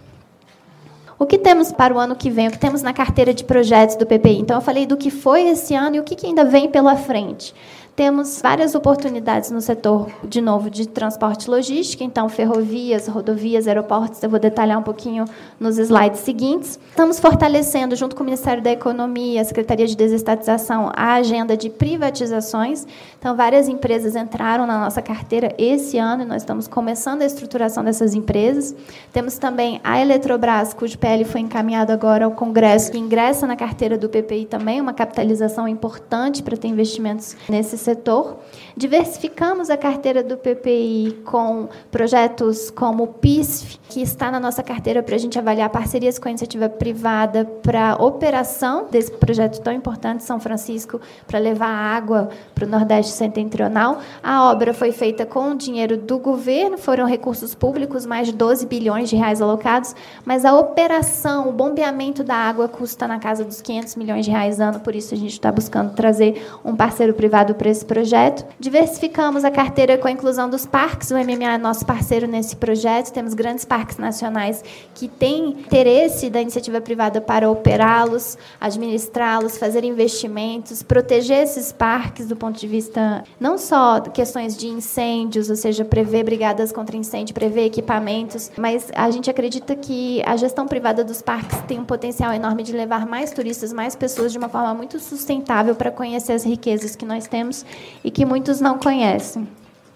O 1.21 1.27
que 1.27 1.37
temos 1.37 1.71
para 1.71 1.95
o 1.95 1.99
ano 1.99 2.17
que 2.17 2.31
vem? 2.31 2.49
O 2.49 2.51
que 2.51 2.59
temos 2.59 2.81
na 2.81 2.95
carteira 2.95 3.35
de 3.35 3.45
projetos 3.45 3.95
do 3.95 4.07
PPI? 4.07 4.39
Então, 4.39 4.57
eu 4.57 4.63
falei 4.63 4.87
do 4.87 4.97
que 4.97 5.11
foi 5.11 5.49
esse 5.49 5.75
ano 5.75 5.97
e 5.97 6.01
o 6.01 6.03
que 6.03 6.27
ainda 6.27 6.47
vem 6.47 6.71
pela 6.71 6.97
frente. 6.97 7.55
Temos 8.01 8.41
várias 8.41 8.75
oportunidades 8.75 9.51
no 9.51 9.61
setor, 9.61 10.09
de 10.25 10.41
novo, 10.41 10.71
de 10.71 10.89
transporte 10.89 11.51
logística, 11.51 12.03
então 12.03 12.31
ferrovias, 12.31 13.07
rodovias, 13.07 13.69
aeroportos, 13.69 14.23
eu 14.23 14.31
vou 14.31 14.41
detalhar 14.41 14.79
um 14.79 14.83
pouquinho 14.83 15.27
nos 15.61 15.77
slides 15.77 16.21
seguintes. 16.21 16.81
Estamos 16.89 17.21
fortalecendo, 17.21 17.95
junto 17.95 18.17
com 18.17 18.23
o 18.23 18.25
Ministério 18.25 18.63
da 18.63 18.71
Economia, 18.71 19.43
a 19.43 19.45
Secretaria 19.45 19.87
de 19.87 19.95
Desestatização, 19.95 20.91
a 20.97 21.13
agenda 21.13 21.55
de 21.59 21.69
privatizações. 21.69 22.87
Então, 23.19 23.37
várias 23.37 23.69
empresas 23.69 24.17
entraram 24.17 24.67
na 24.67 24.81
nossa 24.81 25.03
carteira 25.03 25.55
esse 25.59 25.99
ano 25.99 26.23
e 26.23 26.27
nós 26.27 26.41
estamos 26.41 26.67
começando 26.67 27.21
a 27.21 27.27
estruturação 27.27 27.85
dessas 27.85 28.15
empresas. 28.15 28.75
Temos 29.13 29.37
também 29.37 29.79
a 29.85 30.01
Eletrobras, 30.01 30.73
cujo 30.73 30.97
PL 30.97 31.27
foi 31.27 31.43
encaminhado 31.43 31.93
agora 31.93 32.25
ao 32.25 32.31
Congresso, 32.31 32.93
que 32.93 32.99
ingressa 32.99 33.47
na 33.47 33.57
carteira 33.57 33.99
do 33.99 34.09
PPI 34.09 34.47
também, 34.47 34.81
uma 34.81 34.95
capitalização 34.95 35.69
importante 35.69 36.43
para 36.43 36.57
ter 36.57 36.69
investimentos 36.69 37.37
nesse 37.47 37.77
setor 37.77 37.90
setor. 37.91 38.37
Diversificamos 38.77 39.69
a 39.69 39.77
carteira 39.77 40.23
do 40.23 40.37
PPI 40.37 41.23
com 41.25 41.69
projetos 41.91 42.71
como 42.71 43.03
o 43.03 43.07
PISF, 43.09 43.79
que 43.89 44.01
está 44.01 44.31
na 44.31 44.39
nossa 44.39 44.63
carteira 44.63 45.03
para 45.03 45.17
a 45.17 45.19
gente 45.19 45.39
avaliar 45.39 45.69
parcerias 45.71 46.19
com 46.19 46.29
a 46.29 46.31
iniciativa 46.31 46.69
privada 46.69 47.45
para 47.45 47.97
operação 47.97 48.87
desse 48.89 49.11
projeto 49.11 49.61
tão 49.61 49.73
importante, 49.73 50.23
São 50.23 50.39
Francisco, 50.39 51.01
para 51.27 51.39
levar 51.39 51.69
água 51.69 52.29
para 52.55 52.65
o 52.65 52.69
Nordeste 52.69 53.13
Setentrional. 53.13 53.99
A 54.23 54.51
obra 54.51 54.73
foi 54.73 54.93
feita 54.93 55.27
com 55.27 55.51
o 55.51 55.57
dinheiro 55.57 55.97
do 55.97 56.19
governo, 56.19 56.79
foram 56.79 57.07
recursos 57.07 57.55
públicos, 57.55 58.07
mais 58.07 58.29
de 58.29 58.33
12 58.33 58.67
bilhões 58.67 59.11
de 59.11 59.17
reais 59.17 59.43
alocados, 59.43 59.95
mas 60.25 60.45
a 60.45 60.57
operação, 60.57 61.49
o 61.49 61.53
bombeamento 61.53 62.23
da 62.23 62.37
água 62.37 62.69
custa 62.69 63.09
na 63.09 63.19
casa 63.19 63.45
dos 63.45 63.61
500 63.61 63.97
milhões 63.97 64.25
de 64.25 64.31
reais 64.31 64.61
ano, 64.61 64.79
por 64.79 64.95
isso 64.95 65.13
a 65.13 65.17
gente 65.17 65.33
está 65.33 65.51
buscando 65.51 65.93
trazer 65.95 66.47
um 66.65 66.77
parceiro 66.77 67.15
privado 67.15 67.55
para 67.55 67.69
esse 67.71 67.85
projeto. 67.85 68.45
Diversificamos 68.59 69.45
a 69.45 69.51
carteira 69.51 69.97
com 69.97 70.09
a 70.09 70.11
inclusão 70.11 70.49
dos 70.51 70.67
parques, 70.67 71.11
o 71.11 71.15
MMA 71.15 71.55
é 71.55 71.59
nosso 71.59 71.87
parceiro 71.87 72.27
nesse 72.27 72.57
projeto, 72.57 73.13
temos 73.13 73.35
grandes 73.35 73.65
parques 73.65 73.99
nacionais 73.99 74.63
que 74.95 75.09
têm 75.09 75.51
interesse 75.51 76.29
da 76.29 76.41
iniciativa 76.41 76.81
privada 76.81 77.21
para 77.21 77.51
operá-los, 77.51 78.37
administrá-los, 78.61 79.59
fazer 79.59 79.85
investimentos, 79.85 80.83
proteger 80.83 81.43
esses 81.43 81.73
parques 81.73 82.27
do 82.27 82.37
ponto 82.37 82.59
de 82.59 82.67
vista 82.67 83.25
não 83.39 83.57
só 83.57 84.01
questões 84.01 84.57
de 84.57 84.69
incêndios, 84.69 85.51
ou 85.51 85.57
seja, 85.57 85.85
prever 85.85 86.25
brigadas 86.25 86.73
contra 86.73 86.97
incêndio, 86.97 87.35
prever 87.35 87.67
equipamentos, 87.67 88.51
mas 88.57 88.91
a 88.95 89.11
gente 89.11 89.31
acredita 89.31 89.75
que 89.77 90.23
a 90.27 90.37
gestão 90.37 90.67
privada 90.67 91.05
dos 91.05 91.23
parques 91.23 91.61
tem 91.63 91.79
um 91.79 91.85
potencial 91.85 92.33
enorme 92.33 92.63
de 92.63 92.73
levar 92.73 93.07
mais 93.07 93.33
turistas, 93.33 93.73
mais 93.73 93.95
pessoas 93.95 94.33
de 94.33 94.39
uma 94.39 94.49
forma 94.49 94.75
muito 94.75 94.99
sustentável 94.99 95.75
para 95.75 95.91
conhecer 95.91 96.33
as 96.33 96.45
riquezas 96.45 96.97
que 96.97 97.05
nós 97.05 97.27
temos 97.27 97.60
e 98.05 98.11
que 98.11 98.25
muitos 98.25 98.61
não 98.61 98.79
conhecem. 98.79 99.47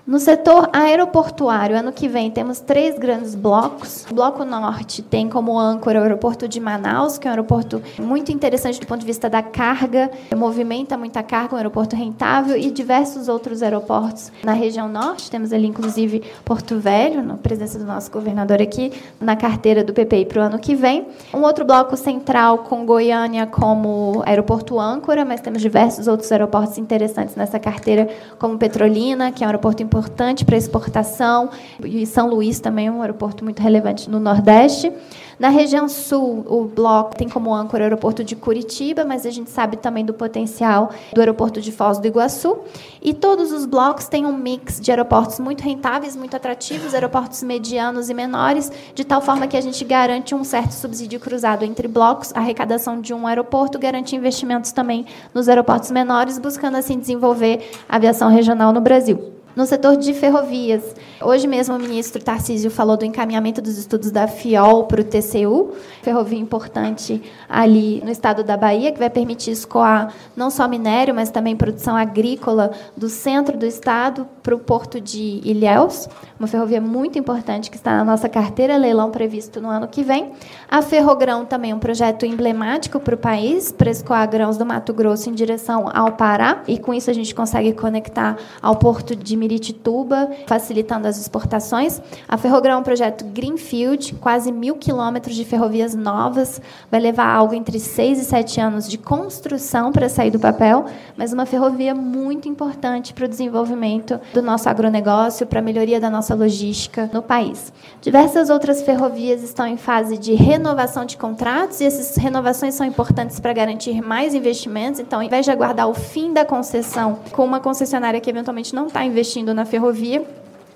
No 0.07 0.19
setor 0.19 0.69
aeroportuário, 0.71 1.79
ano 1.79 1.91
que 1.91 2.07
vem, 2.09 2.31
temos 2.31 2.61
três 2.61 2.99
grandes 2.99 3.35
blocos. 3.35 4.05
O 4.11 4.15
bloco 4.15 4.45
norte 4.45 5.01
tem 5.01 5.31
como 5.31 5.59
âncora 5.59 5.99
o 5.99 6.03
aeroporto 6.03 6.47
de 6.47 6.61
Manaus, 6.61 7.17
que 7.17 7.27
é 7.27 7.31
um 7.31 7.33
aeroporto 7.33 7.83
muito 7.99 8.31
interessante 8.31 8.79
do 8.79 8.87
ponto 8.87 9.01
de 9.01 9.07
vista 9.07 9.31
da 9.31 9.43
carga, 9.43 10.11
movimenta 10.37 10.99
muita 10.99 11.23
carga, 11.23 11.55
um 11.55 11.57
aeroporto 11.57 11.97
rentável, 11.97 12.55
e 12.55 12.71
diversos 12.71 13.31
outros 13.31 13.63
aeroportos 13.63 14.31
na 14.43 14.53
região 14.53 14.91
norte. 14.91 15.31
Temos 15.31 15.55
ali, 15.55 15.67
inclusive, 15.67 16.23
Porto 16.45 16.79
Velho, 16.79 17.23
na 17.23 17.39
presença 17.39 17.79
do 17.79 17.87
nosso 17.87 18.11
governador 18.11 18.61
aqui, 18.61 18.93
na 19.19 19.37
carteira 19.37 19.83
do 19.83 19.95
PPI 19.95 20.27
para 20.27 20.43
o 20.43 20.45
ano 20.45 20.59
que 20.59 20.75
vem. 20.75 21.07
Um 21.33 21.41
outro 21.41 21.65
bloco 21.65 21.97
central 21.97 22.59
com 22.59 22.85
Goiânia 22.85 23.47
como 23.47 24.23
aeroporto 24.27 24.79
âncora, 24.79 25.25
mas 25.25 25.41
temos 25.41 25.63
diversos 25.63 26.07
outros 26.09 26.31
aeroportos 26.31 26.77
interessantes 26.77 27.35
nessa 27.37 27.59
carteira, 27.59 28.07
como 28.39 28.59
Petrolina, 28.59 29.33
que 29.33 29.43
é 29.43 29.47
um 29.47 29.49
aeroporto 29.49 29.83
importante 29.83 29.94
importante 29.95 30.45
para 30.45 30.57
exportação, 30.57 31.51
e 31.85 32.05
São 32.05 32.29
Luís 32.29 32.59
também 32.59 32.89
é 32.89 32.91
um 32.91 33.01
aeroporto 33.01 33.45
muito 33.45 33.63
relevante 33.63 34.11
no 34.11 34.19
Nordeste. 34.19 34.93
Na 35.39 35.49
região 35.49 35.89
sul, 35.89 36.45
o 36.49 36.65
bloco 36.65 37.17
tem 37.17 37.29
como 37.29 37.55
âncora 37.55 37.83
o 37.83 37.85
aeroporto 37.85 38.25
de 38.25 38.35
Curitiba, 38.35 39.05
mas 39.05 39.25
a 39.25 39.31
gente 39.31 39.51
sabe 39.51 39.77
também 39.77 40.05
do 40.05 40.13
potencial 40.13 40.91
do 41.13 41.21
aeroporto 41.21 41.61
de 41.61 41.71
Foz 41.71 41.99
do 41.99 42.07
Iguaçu. 42.07 42.59
E 43.01 43.15
todos 43.15 43.53
os 43.53 43.67
blocos 43.67 44.09
têm 44.09 44.27
um 44.27 44.37
mix 44.37 44.81
de 44.81 44.91
aeroportos 44.91 45.39
muito 45.39 45.63
rentáveis, 45.63 46.17
muito 46.17 46.37
atrativos, 46.37 46.93
aeroportos 46.93 47.43
medianos 47.43 48.11
e 48.11 48.15
menores, 48.15 48.71
de 48.95 49.05
tal 49.05 49.21
forma 49.21 49.47
que 49.47 49.57
a 49.57 49.61
gente 49.61 49.85
garante 49.85 50.35
um 50.35 50.43
certo 50.43 50.73
subsídio 50.73 51.21
cruzado 51.21 51.65
entre 51.65 51.87
blocos, 51.87 52.33
arrecadação 52.35 53.01
de 53.01 53.15
um 53.15 53.27
aeroporto 53.29 53.79
garante 53.79 54.17
investimentos 54.17 54.73
também 54.73 55.07
nos 55.33 55.49
aeroportos 55.49 55.91
menores, 55.93 56.39
buscando 56.39 56.77
assim 56.77 56.99
desenvolver 56.99 57.71
a 57.89 57.97
aviação 57.97 58.29
regional 58.29 58.73
no 58.73 58.81
Brasil. 58.81 59.44
No 59.57 59.67
setor 59.67 59.97
de 59.97 60.13
ferrovias, 60.13 60.83
hoje 61.23 61.47
mesmo 61.47 61.77
o 61.77 61.79
ministro 61.79 62.21
Tarcísio 62.21 62.73
falou 62.73 62.97
do 62.97 63.05
encaminhamento 63.05 63.63
dos 63.63 63.79
estudos 63.79 64.11
da 64.11 64.27
FIOL 64.27 64.83
para 64.87 65.01
o 65.01 65.05
TCU, 65.05 65.75
ferrovia 66.03 66.41
importante 66.41 67.23
ali 67.49 68.03
no 68.05 68.11
estado 68.11 68.43
da 68.43 68.57
Bahia, 68.57 68.91
que 68.91 68.99
vai 68.99 69.09
permitir 69.09 69.53
escoar 69.53 70.13
não 70.37 70.51
só 70.51 70.67
minério, 70.67 71.15
mas 71.15 71.31
também 71.31 71.55
produção 71.55 71.97
agrícola 71.97 72.73
do 72.97 73.09
centro 73.09 73.57
do 73.57 73.65
estado 73.65 74.27
para 74.43 74.57
o 74.57 74.59
porto 74.59 75.01
de 75.01 75.41
Ilhéus, 75.45 76.09
uma 76.37 76.49
ferrovia 76.49 76.81
muito 76.81 77.17
importante 77.17 77.71
que 77.71 77.77
está 77.77 77.97
na 77.97 78.05
nossa 78.05 78.29
carteira, 78.29 78.77
leilão 78.77 79.13
previsto 79.13 79.61
no 79.61 79.69
ano 79.69 79.87
que 79.87 80.03
vem. 80.03 80.33
A 80.69 80.83
Ferrogrão 80.83 81.45
também 81.45 81.73
um 81.73 81.79
projeto 81.79 82.27
emblemático 82.27 82.99
para 82.99 83.15
o 83.15 83.19
país, 83.19 83.71
para 83.71 83.89
escoar 83.89 84.29
grãos 84.29 84.59
do 84.59 84.67
Mato 84.67 84.93
Grosso 84.93 85.31
em 85.31 85.33
direção 85.33 85.89
ao 85.95 86.11
Pará, 86.13 86.65
e 86.67 86.77
com 86.77 86.93
isso 86.93 87.09
a 87.09 87.15
gente 87.15 87.33
consegue 87.33 87.73
conectar 87.73 88.37
ao 88.61 88.75
porto 88.75 89.15
de 89.15 89.44
Miritituba, 89.45 90.31
facilitando 90.47 91.07
as 91.07 91.19
exportações. 91.19 92.01
A 92.27 92.39
Ferrogrão 92.39 92.77
é 92.77 92.79
um 92.79 92.83
projeto 92.83 93.27
Greenfield, 93.27 94.15
quase 94.15 94.51
mil 94.51 94.77
quilômetros 94.77 95.37
de 95.37 95.45
ferrovias 95.45 95.95
novas, 95.95 96.61
vai 96.91 96.99
levar 96.99 97.27
algo 97.27 97.55
entre 97.55 97.79
seis 97.79 98.19
e 98.19 98.25
sete 98.25 98.59
anos 98.59 98.89
de 98.89 98.97
construção 98.97 99.93
para 99.93 100.09
sair 100.09 100.31
do 100.31 100.39
papel, 100.39 100.87
mas 101.15 101.33
uma 101.33 101.45
ferrovia 101.45 101.95
muito 101.95 102.49
importante 102.49 103.13
para 103.13 103.27
o 103.27 103.29
desenvolvimento 103.29 104.19
do 104.33 104.41
nosso 104.41 104.67
agronegócio, 104.69 105.47
para 105.47 105.59
a 105.59 105.63
melhoria 105.63 106.01
da 106.01 106.09
nossa 106.09 106.35
logística 106.35 107.11
no 107.13 107.21
país. 107.21 107.71
Diversas 108.01 108.49
outras 108.49 108.81
ferrovias 108.81 109.43
estão 109.43 109.67
em 109.67 109.77
fase 109.77 110.17
de 110.17 110.33
renovação 110.33 111.05
de 111.05 111.19
contratos 111.19 111.81
e 111.81 111.85
essas 111.85 112.17
renovações 112.17 112.75
são 112.75 112.87
importantes 112.87 113.39
para 113.39 113.53
garantir 113.53 114.01
mais 114.01 114.35
investimentos. 114.35 115.01
Então, 115.01 115.19
ao 115.19 115.23
invés 115.23 115.45
de 115.45 115.51
aguardar 115.51 115.89
o 115.89 115.95
fim 115.95 116.33
da 116.33 116.45
concessão 116.45 117.19
com 117.33 117.45
uma 117.45 117.61
concessionária 117.61 118.21
que 118.21 118.31
eventualmente 118.31 118.75
não 118.75 118.87
está 118.87 119.05
investindo 119.05 119.34
investindo 119.35 119.53
na 119.53 119.65
ferrovia, 119.65 120.25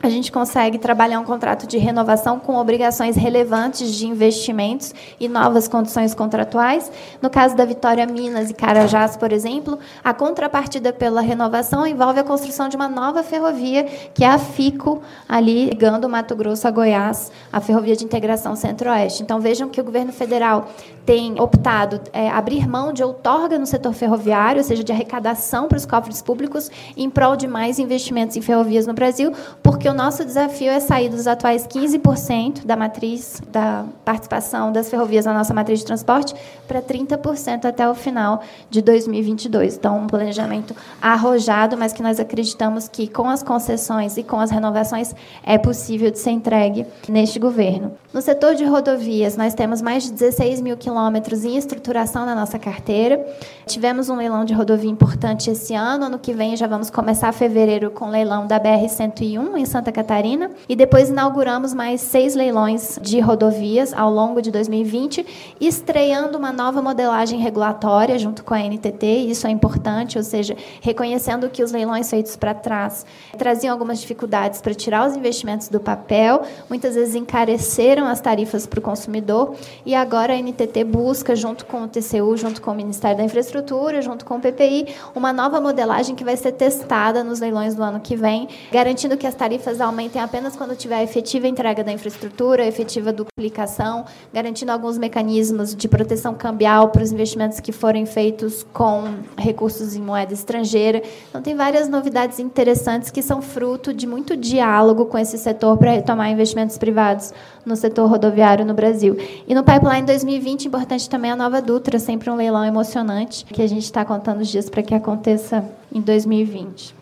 a 0.01 0.09
gente 0.09 0.31
consegue 0.31 0.79
trabalhar 0.79 1.19
um 1.19 1.25
contrato 1.25 1.67
de 1.67 1.77
renovação 1.77 2.39
com 2.39 2.57
obrigações 2.57 3.17
relevantes 3.17 3.93
de 3.95 4.07
investimentos 4.07 4.95
e 5.19 5.29
novas 5.29 5.67
condições 5.67 6.15
contratuais. 6.15 6.91
No 7.21 7.29
caso 7.29 7.57
da 7.57 7.65
Vitória 7.65 8.07
Minas 8.07 8.51
e 8.51 8.55
Carajás, 8.55 9.17
por 9.17 9.33
exemplo, 9.33 9.79
a 10.05 10.15
contrapartida 10.15 10.93
pela 10.93 11.21
renovação 11.21 11.85
envolve 11.85 12.21
a 12.21 12.25
construção 12.25 12.69
de 12.69 12.77
uma 12.77 12.89
nova 12.89 13.25
ferrovia, 13.25 13.85
que 14.15 14.25
é 14.25 14.29
a 14.29 14.39
FICO, 14.39 15.03
ali 15.29 15.67
ligando 15.67 16.09
Mato 16.09 16.37
Grosso 16.37 16.67
a 16.69 16.71
Goiás, 16.71 17.33
a 17.53 17.61
Ferrovia 17.61 17.97
de 17.97 18.05
Integração 18.05 18.55
Centro-Oeste. 18.55 19.25
Então, 19.25 19.41
vejam 19.41 19.69
que 19.69 19.81
o 19.81 19.85
governo 19.85 20.13
federal 20.13 20.69
tem 21.09 21.41
optado 21.41 22.03
é, 22.13 22.29
abrir 22.29 22.69
mão 22.69 22.93
de 22.93 23.03
outorga 23.03 23.59
no 23.59 23.65
setor 23.65 23.95
ferroviário, 23.95 24.59
ou 24.59 24.63
seja, 24.65 24.85
de 24.85 24.93
arrecadação 24.93 25.67
para 25.67 25.79
os 25.79 25.87
cofres 25.87 26.21
públicos, 26.21 26.71
em 26.95 27.09
prol 27.09 27.35
de 27.35 27.49
mais 27.49 27.79
investimentos 27.79 28.37
em 28.37 28.43
ferrovias 28.43 28.87
no 28.87 28.93
Brasil, 28.93 29.33
porque 29.63 29.89
o 29.89 29.95
nosso 29.95 30.23
desafio 30.23 30.71
é 30.71 30.79
sair 30.81 31.09
dos 31.09 31.27
atuais 31.27 31.67
15% 31.67 32.67
da 32.67 32.77
matriz 32.77 33.41
da 33.51 33.87
participação 34.05 34.71
das 34.71 34.91
ferrovias 34.91 35.25
na 35.25 35.33
nossa 35.33 35.55
matriz 35.55 35.79
de 35.79 35.87
transporte 35.87 36.35
para 36.67 36.83
30% 36.83 37.65
até 37.65 37.89
o 37.89 37.95
final 37.95 38.43
de 38.69 38.83
2022. 38.83 39.77
Então, 39.77 40.01
um 40.01 40.07
planejamento 40.07 40.77
arrojado, 41.01 41.75
mas 41.79 41.95
que 41.95 42.03
nós 42.03 42.21
acreditamos 42.21 42.87
que 42.87 43.09
com 43.09 43.31
as 43.31 43.43
concessões 43.43 44.19
e 44.19 44.23
com 44.23 44.39
as 44.39 44.51
renovações 44.51 45.15
é 45.43 45.57
possível 45.57 46.11
de 46.11 46.19
ser 46.19 46.33
entregue 46.33 46.85
neste 47.09 47.39
governo. 47.39 47.93
No 48.13 48.21
setor 48.21 48.55
de 48.55 48.67
rodovias, 48.67 49.39
nós 49.39 49.55
temos 49.55 49.81
mais 49.81 50.03
de 50.05 50.13
16 50.13 50.61
mil 50.61 50.77
quilômetros 50.77 50.98
em 51.45 51.57
estruturação 51.57 52.27
na 52.27 52.35
nossa 52.35 52.59
carteira. 52.59 53.25
Tivemos 53.67 54.09
um 54.09 54.17
leilão 54.17 54.45
de 54.45 54.55
rodovia 54.55 54.91
importante 54.91 55.51
esse 55.51 55.75
ano. 55.75 56.07
Ano 56.07 56.19
que 56.19 56.33
vem 56.33 56.57
já 56.57 56.67
vamos 56.67 56.91
começar 56.91 57.33
fevereiro 57.33 57.91
com 57.91 58.07
o 58.07 58.11
leilão 58.11 58.47
da 58.47 58.59
BR-101 58.59 59.57
em 59.57 59.67
Santa 59.67 59.93
Catarina. 59.93 60.51
E 60.69 60.75
depois 60.75 61.11
inauguramos 61.11 61.75
mais 61.75 62.01
seis 62.01 62.35
leilões 62.35 62.99
de 63.03 63.21
rodovias 63.21 63.93
ao 63.93 64.11
longo 64.11 64.41
de 64.41 64.51
2020, 64.51 65.55
estreando 65.61 66.39
uma 66.39 66.53
nova 66.53 66.81
modelagem 66.81 67.39
regulatória 67.39 68.19
junto 68.19 68.43
com 68.43 68.55
a 68.55 68.59
NTT. 68.59 69.07
Isso 69.07 69.47
é 69.47 69.51
importante, 69.51 70.17
ou 70.17 70.25
seja, 70.25 70.57
reconhecendo 70.81 71.49
que 71.51 71.63
os 71.63 71.73
leilões 71.73 72.09
feitos 72.09 72.37
para 72.37 72.55
trás 72.55 73.05
traziam 73.37 73.73
algumas 73.73 74.01
dificuldades 74.01 74.61
para 74.61 74.75
tirar 74.75 75.07
os 75.07 75.17
investimentos 75.17 75.69
do 75.69 75.79
papel, 75.79 76.43
muitas 76.69 76.95
vezes 76.95 77.15
encareceram 77.15 78.07
as 78.07 78.21
tarifas 78.21 78.67
para 78.67 78.79
o 78.79 78.83
consumidor. 78.83 79.55
E 79.85 79.95
agora 79.95 80.35
a 80.35 80.39
NTT 80.39 80.85
busca, 80.89 81.37
junto 81.37 81.67
com 81.67 81.83
o 81.83 81.89
TCU, 81.89 82.37
junto 82.37 82.63
com 82.63 82.71
o 82.71 82.75
Ministério 82.75 83.17
da 83.17 83.25
Infraestrutura, 83.25 84.01
junto 84.01 84.25
com 84.25 84.37
o 84.37 84.41
PPI, 84.41 84.89
uma 85.15 85.33
nova 85.33 85.61
modelagem 85.61 86.15
que 86.15 86.25
vai 86.25 86.37
ser 86.37 86.53
testada 86.53 87.23
nos 87.23 87.41
leilões 87.41 87.75
do 87.75 87.83
ano 87.83 88.01
que 88.01 88.17
vem, 88.17 88.49
garantindo 88.73 89.17
que 89.17 89.27
as 89.27 89.35
tarifas 89.35 89.81
aumentem 89.81 90.21
apenas 90.21 90.57
quando 90.57 90.75
tiver 90.75 90.97
a 90.97 91.03
efetiva 91.03 91.47
entrega 91.47 91.85
da 91.85 91.93
infraestrutura, 91.93 92.63
a 92.63 92.67
efetiva 92.67 93.13
duplicação, 93.13 94.05
garantindo 94.33 94.73
alguns 94.73 94.99
mecanismos 94.99 95.75
de 95.75 95.89
proteção 95.89 96.35
cambial 96.35 96.89
para 96.89 97.03
os 97.03 97.13
investimentos 97.13 97.61
que 97.61 97.73
forem 97.73 98.07
feitos 98.07 98.67
com 98.73 99.15
recursos 99.37 99.95
em 99.95 100.01
moeda 100.01 100.33
estrangeira. 100.33 101.03
Então, 101.29 101.43
tem 101.43 101.55
várias 101.55 101.89
novidades 101.89 102.39
interessantes 102.39 103.11
que 103.11 103.23
são 103.23 103.43
fruto 103.43 103.93
de 103.93 104.07
muito 104.07 104.37
diálogo 104.37 105.07
com 105.07 105.19
esse 105.19 105.37
setor 105.37 105.77
para 105.77 105.93
retomar 105.93 106.31
investimentos 106.31 106.79
privados 106.79 107.33
no 107.69 107.77
setor 107.77 108.09
rodoviário 108.09 108.65
no 108.65 108.75
Brasil. 108.75 109.17
E 109.47 109.55
no 109.55 109.63
Pipeline 109.63 110.07
2020, 110.07 110.67
importante 110.67 111.09
também 111.09 111.31
a 111.31 111.37
nova 111.37 111.63
Dutra, 111.63 111.99
sempre 111.99 112.31
um 112.31 112.35
leilão 112.35 112.65
emocionante, 112.65 113.45
que 113.45 113.63
a 113.63 113.67
gente 113.69 113.85
está 113.85 114.05
contando 114.05 114.41
os 114.41 114.49
dias 114.49 114.69
para 114.69 114.83
que 114.83 114.95
aconteça 114.95 115.65
em 115.93 116.01
2020. 116.01 116.98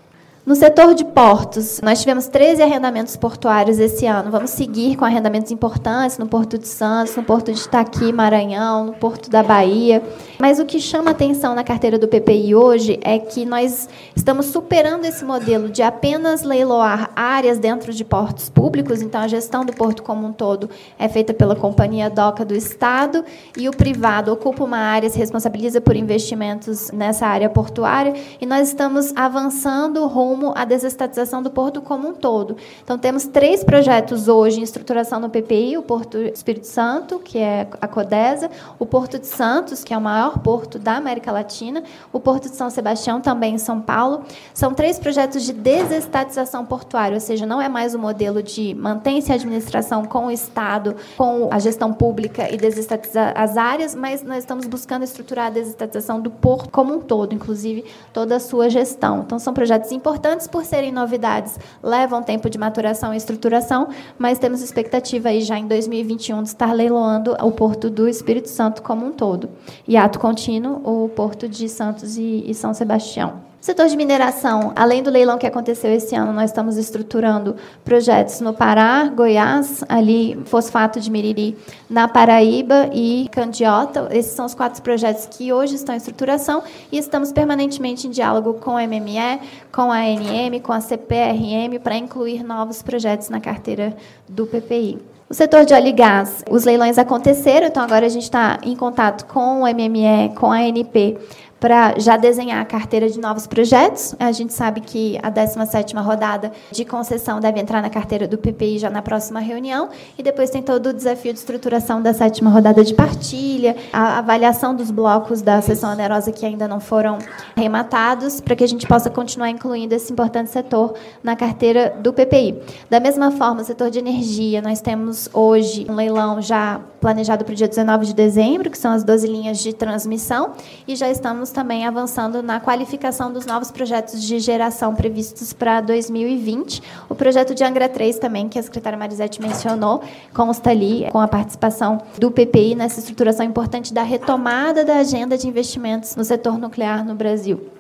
No 0.47 0.55
setor 0.55 0.95
de 0.95 1.05
portos, 1.05 1.81
nós 1.83 1.99
tivemos 1.99 2.29
13 2.29 2.63
arrendamentos 2.63 3.17
portuários 3.17 3.81
esse 3.81 4.07
ano. 4.07 4.31
Vamos 4.31 4.51
seguir 4.51 4.95
com 4.95 5.05
arrendamentos 5.05 5.51
importantes 5.51 6.19
no 6.19 6.29
Porto 6.29 6.57
de 6.57 6.69
Santos, 6.69 7.17
no 7.17 7.25
Porto 7.25 7.53
de 7.53 7.61
Itaqui, 7.61 8.13
Maranhão, 8.13 8.85
no 8.85 8.93
Porto 8.93 9.29
da 9.29 9.43
Bahia. 9.43 10.01
Mas 10.39 10.61
o 10.61 10.65
que 10.65 10.79
chama 10.79 11.11
atenção 11.11 11.53
na 11.53 11.65
carteira 11.65 11.99
do 11.99 12.07
PPI 12.07 12.55
hoje 12.55 12.97
é 13.03 13.19
que 13.19 13.45
nós 13.45 13.89
estamos 14.15 14.47
superando 14.47 15.05
esse 15.05 15.25
modelo 15.25 15.69
de 15.69 15.83
apenas 15.83 16.45
leiloar 16.45 17.11
áreas 17.17 17.59
dentro 17.59 17.93
de 17.93 18.05
portos 18.05 18.49
públicos. 18.49 19.03
Então, 19.03 19.23
a 19.23 19.27
gestão 19.27 19.65
do 19.65 19.73
porto 19.73 20.05
como 20.05 20.29
um 20.29 20.33
todo 20.33 20.71
é 20.97 21.09
feita 21.09 21.35
pela 21.35 21.57
Companhia 21.57 22.09
DOCA 22.09 22.45
do 22.45 22.55
Estado 22.55 23.25
e 23.57 23.69
o 23.69 23.73
privado 23.73 24.33
ocupa 24.33 24.63
uma 24.63 24.79
área, 24.79 25.11
se 25.11 25.19
responsabiliza 25.19 25.81
por 25.81 25.97
investimentos 25.97 26.93
nessa 26.93 27.27
área 27.27 27.51
portuária. 27.51 28.15
E 28.41 28.47
nós 28.47 28.69
estamos 28.69 29.13
avançando 29.17 30.07
rumo 30.07 30.36
rumo 30.37 30.53
à 30.55 30.65
desestatização 30.65 31.43
do 31.43 31.51
porto 31.51 31.81
como 31.81 32.09
um 32.09 32.15
todo. 32.15 32.57
Então, 32.85 32.99
temos 32.99 33.25
três 33.25 33.65
projetos 33.65 34.29
hoje 34.29 34.61
em 34.61 34.63
estruturação 34.63 35.19
no 35.19 35.31
PPI: 35.31 35.79
o 35.79 35.83
Porto 35.83 36.19
Espírito 36.19 36.67
Santo, 36.67 37.19
que 37.19 37.39
é 37.39 37.67
a 37.81 37.89
CODESA, 37.89 38.51
o 38.79 38.85
Porto 38.85 39.19
de 39.19 39.27
Santos, 39.27 39.83
que 39.83 39.95
é 39.95 39.99
o 39.99 40.01
maior 40.01 40.39
porto 40.39 40.79
da 40.79 40.97
América 40.97 41.33
Latina, 41.33 41.83
o 42.13 42.21
Porto 42.21 42.49
de 42.51 42.55
São 42.55 42.69
Sebastião, 42.69 43.21
também 43.21 43.55
em 43.55 43.59
São 43.59 43.81
Paulo. 43.81 44.25
São 44.53 44.75
três 44.75 44.99
projetos 44.99 45.43
de 45.43 45.53
desestatização 45.53 46.65
portuária, 46.67 47.15
ou 47.15 47.21
seja, 47.21 47.47
não 47.47 47.61
é 47.61 47.69
mais 47.69 47.95
o 47.95 47.99
modelo 47.99 48.43
de 48.43 48.75
mantém-se 48.75 49.33
a 49.33 49.35
administração 49.35 50.05
com 50.05 50.27
o 50.27 50.31
Estado, 50.31 50.97
com 51.17 51.49
a 51.51 51.59
gestão 51.59 51.93
pública 51.93 52.53
e 52.53 52.57
desestatizar 52.57 53.33
as 53.37 53.57
áreas, 53.57 53.95
mas 53.95 54.23
nós 54.23 54.39
estamos 54.39 54.67
buscando 54.67 55.03
estruturar 55.03 55.47
a 55.47 55.51
desestatização 55.51 56.21
do 56.21 56.31
porto 56.31 56.71
como 56.71 56.95
um 56.95 57.01
todo, 57.01 57.35
inclusive 57.35 57.85
toda 58.13 58.37
a 58.37 58.41
sua 58.41 58.69
gestão. 58.69 59.23
Então, 59.25 59.39
são 59.39 59.55
projetos 59.55 59.93
importantes 59.93 60.26
importantes 60.27 60.49
por 60.49 60.65
serem 60.65 60.91
novidades, 60.91 61.57
levam 61.81 62.21
tempo 62.21 62.51
de 62.51 62.59
maturação 62.59 63.15
e 63.15 63.17
estruturação, 63.17 63.89
mas 64.19 64.41
temos 64.41 64.61
expectativa 64.61 65.29
aí 65.29 65.41
já 65.41 65.57
em 65.57 65.69
2021 65.69 66.43
de 66.43 66.49
estar 66.49 66.73
leiloando 66.73 67.37
o 67.41 67.53
Porto 67.53 67.89
do 67.89 68.09
Espírito 68.09 68.49
Santo 68.49 68.83
como 68.83 69.07
um 69.07 69.13
todo. 69.13 69.49
E 69.87 69.97
ato 69.97 70.19
contínuo, 70.19 70.81
o 70.85 71.09
Porto 71.09 71.49
de 71.49 71.69
Santos 71.69 72.19
e, 72.19 72.45
e 72.45 72.55
São 72.55 72.75
Sebastião. 72.75 73.46
Setor 73.61 73.89
de 73.89 73.97
mineração, 73.97 74.73
além 74.77 75.03
do 75.03 75.11
leilão 75.11 75.39
que 75.39 75.47
aconteceu 75.47 75.91
esse 75.91 76.15
ano, 76.15 76.33
nós 76.33 76.51
estamos 76.51 76.77
estruturando 76.77 77.57
projetos 77.85 78.41
no 78.41 78.55
Pará, 78.55 79.09
Goiás, 79.09 79.83
ali 79.89 80.39
fosfato 80.45 81.01
de 81.01 81.11
Miriri 81.11 81.57
na 81.91 82.07
Paraíba 82.07 82.89
e 82.93 83.29
Candiota. 83.33 84.09
Esses 84.13 84.33
são 84.33 84.47
os 84.47 84.55
quatro 84.55 84.81
projetos 84.83 85.27
que 85.27 85.53
hoje 85.53 85.75
estão 85.75 85.95
em 85.95 85.99
estruturação 85.99 86.63
e 86.93 86.99
estamos 86.99 87.33
permanentemente 87.33 88.07
em 88.07 88.11
diálogo 88.11 88.55
com 88.55 88.77
a 88.77 88.87
MME, 88.87 89.41
com 89.73 89.91
a 89.91 89.99
ANM, 89.99 90.61
com 90.63 90.73
a 90.73 90.81
CPRM 90.81 91.81
para 91.83 91.97
incluir 91.97 92.45
novos 92.45 92.83
projetos 92.83 93.31
na 93.31 93.41
carteira 93.41 93.97
do 94.29 94.47
PPI. 94.47 95.17
O 95.29 95.35
setor 95.35 95.65
de 95.65 95.75
óleo 95.75 95.89
e 95.89 95.93
gás, 95.93 96.45
os 96.49 96.65
leilões 96.65 96.99
aconteceram, 96.99 97.67
então 97.67 97.83
agora 97.83 98.07
a 98.07 98.09
gente 98.09 98.23
está 98.23 98.61
em 98.63 98.77
contato 98.77 99.27
com 99.27 99.63
o 99.63 99.67
MME, 99.67 100.33
com 100.37 100.53
a 100.53 100.59
ANP, 100.59 101.19
para 101.59 101.95
já 101.99 102.17
desenhar 102.17 102.61
a 102.61 102.65
carteira 102.65 103.09
de 103.09 103.19
novos 103.19 103.47
projetos. 103.47 104.15
A 104.19 104.31
gente 104.33 104.53
sabe 104.53 104.81
que 104.81 105.19
a 105.23 105.31
17ª 105.31 106.03
rodada 106.03 106.53
de 106.71 106.85
concessão 106.85 107.41
deve 107.41 107.61
entrar 107.61 107.81
na 107.81 107.91
carteira 107.91 108.29
do 108.29 108.37
PPI 108.37 108.79
já 108.79 108.91
na 108.91 109.03
próxima 109.03 109.41
reunião, 109.41 109.89
e 110.19 110.23
depois 110.23 110.51
tem 110.51 110.63
todo 110.63 110.91
o 110.91 110.93
desafio 110.93 111.33
de 111.33 111.39
estruturação 111.39 112.03
da 112.03 112.13
sétima 112.13 112.51
rodada 112.51 112.85
de 112.85 112.95
partilha, 112.95 113.77
a 113.93 114.19
avaliação 114.19 114.75
dos 114.75 114.91
blocos 114.91 115.43
da 115.43 115.61
sessão 115.61 115.93
onerosa 115.93 116.31
que 116.33 116.45
ainda 116.45 116.69
não 116.69 116.81
foram 116.81 117.19
rematados, 117.57 118.41
para 118.41 118.55
que 118.55 118.65
a 118.65 118.69
gente 118.69 118.87
possa 118.87 119.09
continuar 119.11 119.51
incluindo 119.51 119.95
esse 119.95 120.13
importante 120.13 120.51
setor 120.51 120.95
na 121.23 121.35
carteira 121.35 121.95
do 122.01 122.13
PPI. 122.13 122.61
Da 122.91 123.01
mesma 123.01 123.31
forma, 123.31 123.63
o 123.63 123.65
setor 123.65 123.91
de 123.91 123.99
energia, 123.99 124.61
nós 124.61 124.81
temos 124.81 125.29
hoje 125.33 125.87
um 125.89 125.95
leilão 125.95 126.41
já 126.41 126.81
planejado 127.01 127.45
para 127.45 127.53
o 127.53 127.55
dia 127.55 127.69
19 127.69 128.07
de 128.07 128.15
dezembro, 128.15 128.71
que 128.71 128.79
são 128.79 128.91
as 128.91 129.05
12 129.05 129.27
linhas 129.27 129.59
de 129.59 129.73
transmissão, 129.73 130.53
e 130.89 130.97
já 130.97 131.09
estamos 131.09 131.46
estamos 131.47 131.51
também 131.51 131.87
avançando 131.87 132.43
na 132.43 132.61
qualificação 132.61 133.33
dos 133.33 133.47
novos 133.47 133.71
projetos 133.71 134.23
de 134.23 134.39
geração 134.39 134.95
previstos 134.95 135.53
para 135.53 135.81
2020. 135.81 136.83
O 137.09 137.15
projeto 137.15 137.55
de 137.55 137.63
Angra 137.63 137.89
3 137.89 138.19
também, 138.19 138.49
que 138.49 138.59
a 138.59 138.63
secretária 138.63 138.99
Marisete 138.99 139.41
mencionou, 139.41 140.03
consta 140.35 140.71
ali 140.71 141.07
com 141.11 141.21
a 141.21 141.29
participação 141.29 142.01
do 142.19 142.31
PPI 142.31 142.75
nessa 142.75 143.01
estruturação 143.01 143.45
importante 143.45 143.95
da 143.95 144.03
retomada 144.03 144.85
da 144.85 144.97
agenda 144.97 145.37
de 145.39 145.47
investimentos 145.47 146.17
no 146.17 146.25
setor 146.25 146.59
nuclear 146.59 147.05
no 147.05 147.15
Brasil. 147.15 147.76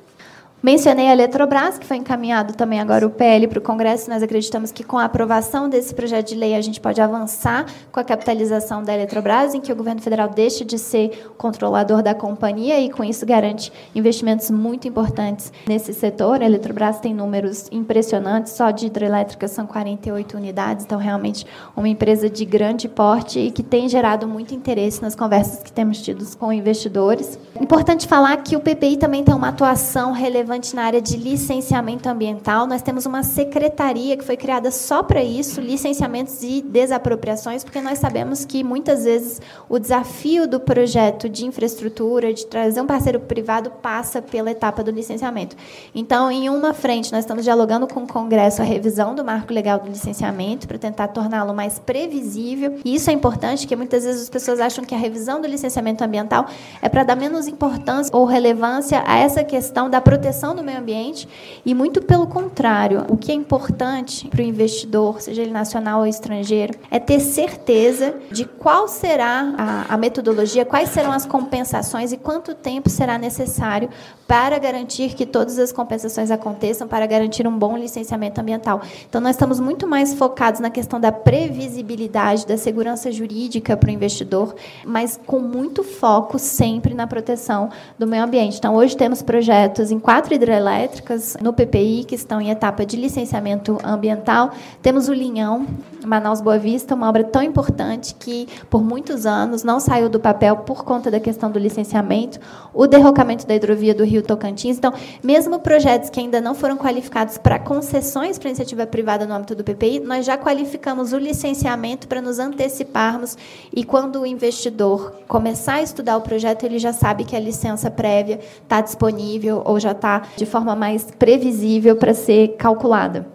Mencionei 0.67 1.07
a 1.07 1.13
Eletrobras, 1.13 1.79
que 1.79 1.87
foi 1.87 1.97
encaminhado 1.97 2.53
também 2.55 2.81
agora 2.81 3.07
o 3.07 3.11
PL 3.11 3.47
para 3.47 3.61
o 3.61 3.63
Congresso. 3.63 4.11
Nós 4.11 4.21
acreditamos 4.21 4.73
que, 4.73 4.83
com 4.83 4.99
a 4.99 5.05
aprovação 5.05 5.69
desse 5.69 5.95
projeto 5.95 6.31
de 6.31 6.35
lei, 6.35 6.57
a 6.57 6.61
gente 6.61 6.81
pode 6.81 7.01
avançar 7.01 7.67
com 7.93 8.01
a 8.01 8.03
capitalização 8.03 8.83
da 8.83 8.93
Eletrobras, 8.93 9.55
em 9.55 9.61
que 9.61 9.73
o 9.73 9.77
governo 9.77 10.03
federal 10.03 10.29
deixe 10.29 10.65
de 10.65 10.77
ser 10.77 11.33
controlador 11.39 12.03
da 12.03 12.17
companhia 12.17 12.81
e, 12.81 12.91
com 12.91 13.05
isso, 13.05 13.25
garante 13.25 13.73
investimentos 13.95 14.51
muito 14.51 14.89
importantes 14.89 15.53
nesse 15.69 15.95
setor. 15.95 16.43
A 16.43 16.47
Eletrobras 16.47 16.99
tem 16.99 17.15
números 17.15 17.69
impressionantes, 17.71 18.55
só 18.55 18.73
de 18.73 18.87
hidrelétrica 18.87 19.47
são 19.47 19.69
48 19.69 20.37
unidades, 20.37 20.85
então, 20.85 20.99
realmente, 20.99 21.47
uma 21.77 21.89
empresa 21.89 22.29
de 22.29 22.45
grande 22.45 22.89
porte 22.89 23.39
e 23.39 23.53
que 23.53 23.63
tem 23.63 23.89
gerado 23.89 24.27
muito 24.27 24.53
interesse 24.53 25.01
nas 25.01 25.15
conversas 25.15 25.63
que 25.63 25.71
temos 25.71 26.03
tido 26.03 26.27
com 26.37 26.53
investidores. 26.53 27.39
Importante 27.61 28.09
falar 28.09 28.39
que 28.39 28.57
o 28.57 28.61
PPI 28.61 28.97
também 28.97 29.23
tem 29.23 29.33
uma 29.33 29.51
atuação 29.51 30.11
relevante 30.11 30.56
na 30.75 30.85
área 30.85 31.03
de 31.03 31.17
licenciamento 31.17 32.09
ambiental. 32.09 32.67
Nós 32.67 32.83
temos 32.83 33.05
uma 33.05 33.23
secretaria 33.23 34.17
que 34.17 34.25
foi 34.25 34.37
criada 34.37 34.71
só 34.71 35.03
para 35.03 35.23
isso, 35.23 35.61
licenciamentos 35.61 36.43
e 36.43 36.63
desapropriações, 36.63 37.63
porque 37.63 37.81
nós 37.81 37.99
sabemos 37.99 38.45
que 38.45 38.65
muitas 38.65 39.05
vezes 39.05 39.41
o 39.69 39.79
desafio 39.79 40.47
do 40.47 40.59
projeto 40.59 41.29
de 41.29 41.45
infraestrutura, 41.45 42.33
de 42.33 42.47
trazer 42.47 42.81
um 42.81 42.87
parceiro 42.87 43.21
privado, 43.21 43.71
passa 43.71 44.23
pela 44.23 44.51
etapa 44.51 44.83
do 44.83 44.91
licenciamento. 44.91 45.57
Então, 45.95 46.31
em 46.31 46.49
uma 46.49 46.73
frente, 46.73 47.13
nós 47.13 47.21
estamos 47.21 47.45
dialogando 47.45 47.87
com 47.87 48.05
o 48.05 48.07
Congresso 48.07 48.63
a 48.63 48.65
revisão 48.65 49.15
do 49.15 49.25
marco 49.25 49.53
legal 49.53 49.79
do 49.79 49.89
licenciamento 49.89 50.67
para 50.67 50.79
tentar 50.79 51.09
torná-lo 51.09 51.55
mais 51.55 51.79
previsível. 51.79 52.77
E 52.85 52.95
isso 52.95 53.11
é 53.11 53.13
importante, 53.13 53.61
porque 53.61 53.77
muitas 53.77 54.05
vezes 54.05 54.23
as 54.23 54.31
pessoas 54.31 54.61
acham 54.61 54.85
que 54.85 54.95
a 54.95 54.99
revisão 54.99 55.41
do 55.41 55.47
licenciamento 55.47 56.03
ambiental 56.03 56.47
é 56.81 56.89
para 56.89 57.05
dar 57.05 57.17
menos 57.17 57.47
importância 57.47 58.15
ou 58.17 58.25
relevância 58.25 59.03
a 59.07 59.19
essa 59.19 59.43
questão 59.43 59.91
da 59.91 60.01
proteção 60.01 60.46
proteção 60.47 60.55
do 60.55 60.63
meio 60.63 60.79
ambiente 60.79 61.29
e 61.65 61.75
muito 61.75 62.01
pelo 62.03 62.27
contrário. 62.27 63.05
O 63.09 63.17
que 63.17 63.33
é 63.33 63.35
importante 63.35 64.29
para 64.29 64.41
o 64.41 64.45
investidor, 64.45 65.21
seja 65.21 65.43
ele 65.43 65.51
nacional 65.51 66.01
ou 66.01 66.07
estrangeiro, 66.07 66.75
é 66.91 66.99
ter 66.99 67.21
certeza 67.21 68.15
de 68.31 68.45
qual 68.45 68.87
será 68.87 69.55
a, 69.57 69.95
a 69.95 69.97
metodologia, 69.97 70.65
quais 70.65 70.91
serão 70.91 71.11
as 71.13 71.27
compensações 71.27 72.13
e 72.13 72.17
quanto 72.17 72.55
tempo 72.55 72.89
será 72.89 73.19
necessário 73.19 73.89
para 74.27 74.59
garantir 74.59 75.15
que 75.15 75.25
todas 75.25 75.59
as 75.59 75.73
compensações 75.73 76.31
aconteçam, 76.31 76.89
para 76.89 77.07
garantir 77.07 77.47
um 77.47 77.57
bom 77.57 77.77
licenciamento 77.77 78.41
ambiental. 78.41 78.81
Então, 79.09 79.21
nós 79.21 79.37
estamos 79.37 79.61
muito 79.61 79.87
mais 79.87 80.15
focados 80.15 80.61
na 80.61 80.69
questão 80.69 80.99
da 80.99 81.13
previsibilidade, 81.13 82.47
da 82.47 82.57
segurança 82.57 83.11
jurídica 83.13 83.77
para 83.77 83.89
o 83.89 83.93
investidor, 83.93 84.55
mas 84.85 85.19
com 85.27 85.39
muito 85.39 85.85
foco 85.85 86.39
sempre 86.39 86.93
na 86.93 87.07
proteção 87.07 87.71
do 87.99 88.07
meio 88.07 88.25
ambiente. 88.25 88.59
Então, 88.59 88.75
hoje 88.75 88.97
temos 88.97 89.23
projetos 89.23 89.93
em 89.93 89.99
quatro 89.99 90.26
hidrelétricas 90.35 91.37
no 91.41 91.53
PPI 91.53 92.05
que 92.05 92.15
estão 92.15 92.41
em 92.41 92.51
etapa 92.51 92.85
de 92.85 92.97
licenciamento 92.97 93.79
ambiental. 93.85 94.51
Temos 94.83 95.09
o 95.09 95.13
Linhão, 95.13 95.67
Manaus 96.05 96.41
Boa 96.41 96.59
Vista, 96.59 96.95
uma 96.95 97.09
obra 97.09 97.25
tão 97.25 97.43
importante 97.43 98.15
que, 98.15 98.49
por 98.69 98.83
muitos 98.83 99.27
anos, 99.27 99.63
não 99.63 99.81
saiu 99.81 100.09
do 100.09 100.21
papel 100.21 100.59
por 100.59 100.85
conta 100.85 101.11
da 101.11 101.21
questão 101.21 101.51
do 101.51 101.59
licenciamento. 101.59 102.39
O 102.73 102.87
derrocamento 102.87 103.47
da 103.47 103.55
hidrovia 103.55 103.95
do 103.95 104.05
Rio 104.05 104.23
Tocantins. 104.23 104.79
Então, 104.79 104.93
mesmo 105.23 105.59
projetos 105.59 106.11
que 106.11 106.21
ainda 106.21 106.41
não 106.41 106.55
foram 106.55 106.77
qualificados 106.77 107.39
para 107.39 107.59
concessões 107.59 108.39
para 108.39 108.49
iniciativa 108.49 108.87
privada 108.87 109.27
no 109.27 109.35
âmbito 109.35 109.55
do 109.55 109.65
PPI, 109.65 110.01
nós 110.01 110.25
já 110.25 110.37
qualificamos 110.37 111.13
o 111.13 111.19
licenciamento 111.19 112.09
para 112.09 112.21
nos 112.21 112.39
anteciparmos 112.39 113.37
e 113.75 113.85
quando 113.85 114.21
o 114.21 114.27
investidor 114.27 115.13
começar 115.29 115.75
a 115.75 115.83
estudar 115.83 116.17
o 116.17 116.21
projeto, 116.21 116.65
ele 116.65 116.79
já 116.79 116.93
sabe 116.93 117.25
que 117.25 117.37
a 117.37 117.41
licença 117.41 117.91
prévia 117.91 118.41
está 118.63 118.81
disponível 118.81 119.63
ou 119.65 119.79
já 119.81 119.93
está 119.93 120.16
de 120.37 120.47
forma 120.47 120.77
mais 120.77 121.05
previsível 121.19 121.97
para 121.97 122.15
ser 122.15 122.57
calculada. 122.57 123.27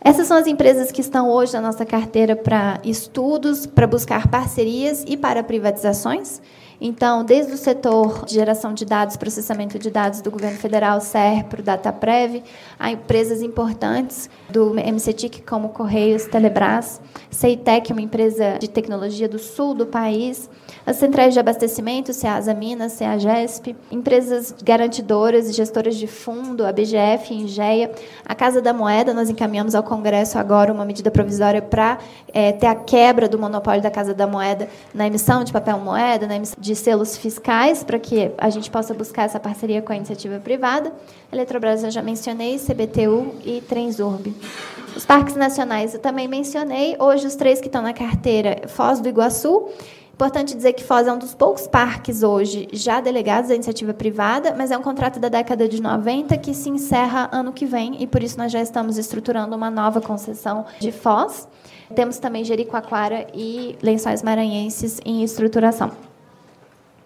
Essas 0.00 0.28
são 0.28 0.36
as 0.36 0.46
empresas 0.46 0.92
que 0.92 1.00
estão 1.00 1.28
hoje 1.28 1.52
na 1.52 1.60
nossa 1.60 1.84
carteira 1.84 2.36
para 2.36 2.80
estudos, 2.84 3.66
para 3.66 3.86
buscar 3.86 4.28
parcerias 4.28 5.04
e 5.06 5.16
para 5.16 5.42
privatizações. 5.42 6.40
Então, 6.80 7.24
desde 7.24 7.52
o 7.52 7.56
setor 7.56 8.24
de 8.24 8.34
geração 8.34 8.72
de 8.72 8.84
dados, 8.84 9.16
processamento 9.16 9.78
de 9.78 9.90
dados 9.90 10.20
do 10.20 10.30
governo 10.30 10.58
federal, 10.58 11.00
SERPRO, 11.00 11.60
DataPrev, 11.60 12.44
a 12.78 12.92
empresas 12.92 13.42
importantes 13.42 14.30
do 14.48 14.74
MCTIC, 14.74 15.42
como 15.42 15.70
Correios, 15.70 16.26
Telebrás, 16.26 17.00
Ceitec, 17.30 17.92
uma 17.92 18.00
empresa 18.00 18.58
de 18.60 18.68
tecnologia 18.68 19.28
do 19.28 19.40
sul 19.40 19.74
do 19.74 19.86
país, 19.86 20.48
as 20.88 20.96
centrais 20.96 21.34
de 21.34 21.38
abastecimento, 21.38 22.14
Ceasa 22.14 22.54
Minas, 22.54 22.92
Ceagesp, 22.92 23.76
empresas 23.90 24.54
garantidoras 24.64 25.50
e 25.50 25.52
gestoras 25.52 25.94
de 25.96 26.06
fundo, 26.06 26.64
a 26.64 26.72
BGF, 26.72 27.34
Ingea, 27.34 27.90
a 28.24 28.34
Casa 28.34 28.62
da 28.62 28.72
Moeda, 28.72 29.12
nós 29.12 29.28
encaminhamos 29.28 29.74
ao 29.74 29.82
Congresso 29.82 30.38
agora 30.38 30.72
uma 30.72 30.86
medida 30.86 31.10
provisória 31.10 31.60
para 31.60 31.98
é, 32.32 32.52
ter 32.52 32.68
a 32.68 32.74
quebra 32.74 33.28
do 33.28 33.38
monopólio 33.38 33.82
da 33.82 33.90
Casa 33.90 34.14
da 34.14 34.26
Moeda 34.26 34.66
na 34.94 35.06
emissão 35.06 35.44
de 35.44 35.52
papel 35.52 35.78
moeda, 35.78 36.26
na 36.26 36.36
emissão 36.36 36.56
de 36.58 36.74
selos 36.74 37.18
fiscais, 37.18 37.84
para 37.84 37.98
que 37.98 38.30
a 38.38 38.48
gente 38.48 38.70
possa 38.70 38.94
buscar 38.94 39.24
essa 39.24 39.38
parceria 39.38 39.82
com 39.82 39.92
a 39.92 39.96
iniciativa 39.96 40.40
privada. 40.40 40.90
Eletrobras 41.30 41.84
eu 41.84 41.90
já 41.90 42.00
mencionei, 42.00 42.58
CBTU 42.58 43.34
e 43.44 43.60
Transurb. 43.60 44.34
Os 44.96 45.04
parques 45.04 45.36
nacionais 45.36 45.92
eu 45.92 46.00
também 46.00 46.26
mencionei. 46.26 46.96
Hoje, 46.98 47.26
os 47.26 47.34
três 47.34 47.60
que 47.60 47.66
estão 47.66 47.82
na 47.82 47.92
carteira, 47.92 48.62
Foz 48.68 49.00
do 49.00 49.08
Iguaçu. 49.10 49.68
Importante 50.18 50.56
dizer 50.56 50.72
que 50.72 50.82
Foz 50.82 51.06
é 51.06 51.12
um 51.12 51.16
dos 51.16 51.32
poucos 51.32 51.68
parques 51.68 52.24
hoje 52.24 52.66
já 52.72 53.00
delegados 53.00 53.52
à 53.52 53.54
iniciativa 53.54 53.94
privada, 53.94 54.52
mas 54.52 54.72
é 54.72 54.76
um 54.76 54.82
contrato 54.82 55.20
da 55.20 55.28
década 55.28 55.68
de 55.68 55.80
90 55.80 56.36
que 56.38 56.52
se 56.54 56.68
encerra 56.68 57.28
ano 57.30 57.52
que 57.52 57.64
vem 57.64 58.02
e 58.02 58.04
por 58.04 58.20
isso 58.20 58.36
nós 58.36 58.50
já 58.50 58.60
estamos 58.60 58.98
estruturando 58.98 59.54
uma 59.54 59.70
nova 59.70 60.00
concessão 60.00 60.66
de 60.80 60.90
Foz. 60.90 61.46
Temos 61.94 62.18
também 62.18 62.42
Jericoacoara 62.42 63.28
e 63.32 63.78
Lençóis 63.80 64.20
Maranhenses 64.20 65.00
em 65.04 65.22
estruturação. 65.22 65.92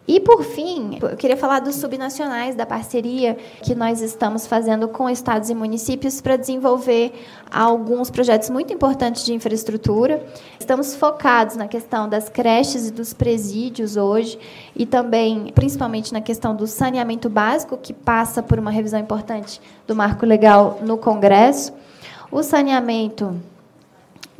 E, 0.07 0.19
por 0.19 0.43
fim, 0.43 0.99
eu 1.01 1.17
queria 1.17 1.37
falar 1.37 1.61
dos 1.61 1.77
subnacionais, 1.77 2.57
da 2.57 2.67
parceria 2.67 3.37
que 3.62 3.73
nós 3.73 4.01
estamos 4.01 4.49
fazendo 4.49 4.88
com 4.88 5.09
estados 5.09 5.49
e 5.49 5.55
municípios 5.55 6.21
para 6.21 6.37
desenvolver 6.37 7.12
alguns 7.49 8.11
projetos 8.11 8.51
muito 8.51 8.73
importantes 8.73 9.25
de 9.25 9.33
infraestrutura. 9.33 10.25
Estamos 10.59 10.97
focados 10.97 11.55
na 11.55 11.69
questão 11.69 12.09
das 12.09 12.29
creches 12.29 12.88
e 12.88 12.91
dos 12.91 13.12
presídios 13.12 13.97
hoje, 13.97 14.38
e 14.75 14.85
também, 14.85 15.53
principalmente, 15.55 16.12
na 16.12 16.21
questão 16.21 16.55
do 16.55 16.67
saneamento 16.67 17.31
básico, 17.31 17.77
que 17.77 17.93
passa 17.93 18.43
por 18.43 18.59
uma 18.59 18.73
revisão 18.73 18.99
importante 18.99 19.61
do 19.87 19.95
marco 19.95 20.27
legal 20.27 20.81
no 20.83 20.99
Congresso. 20.99 21.73
O 22.29 22.43
saneamento 22.43 23.37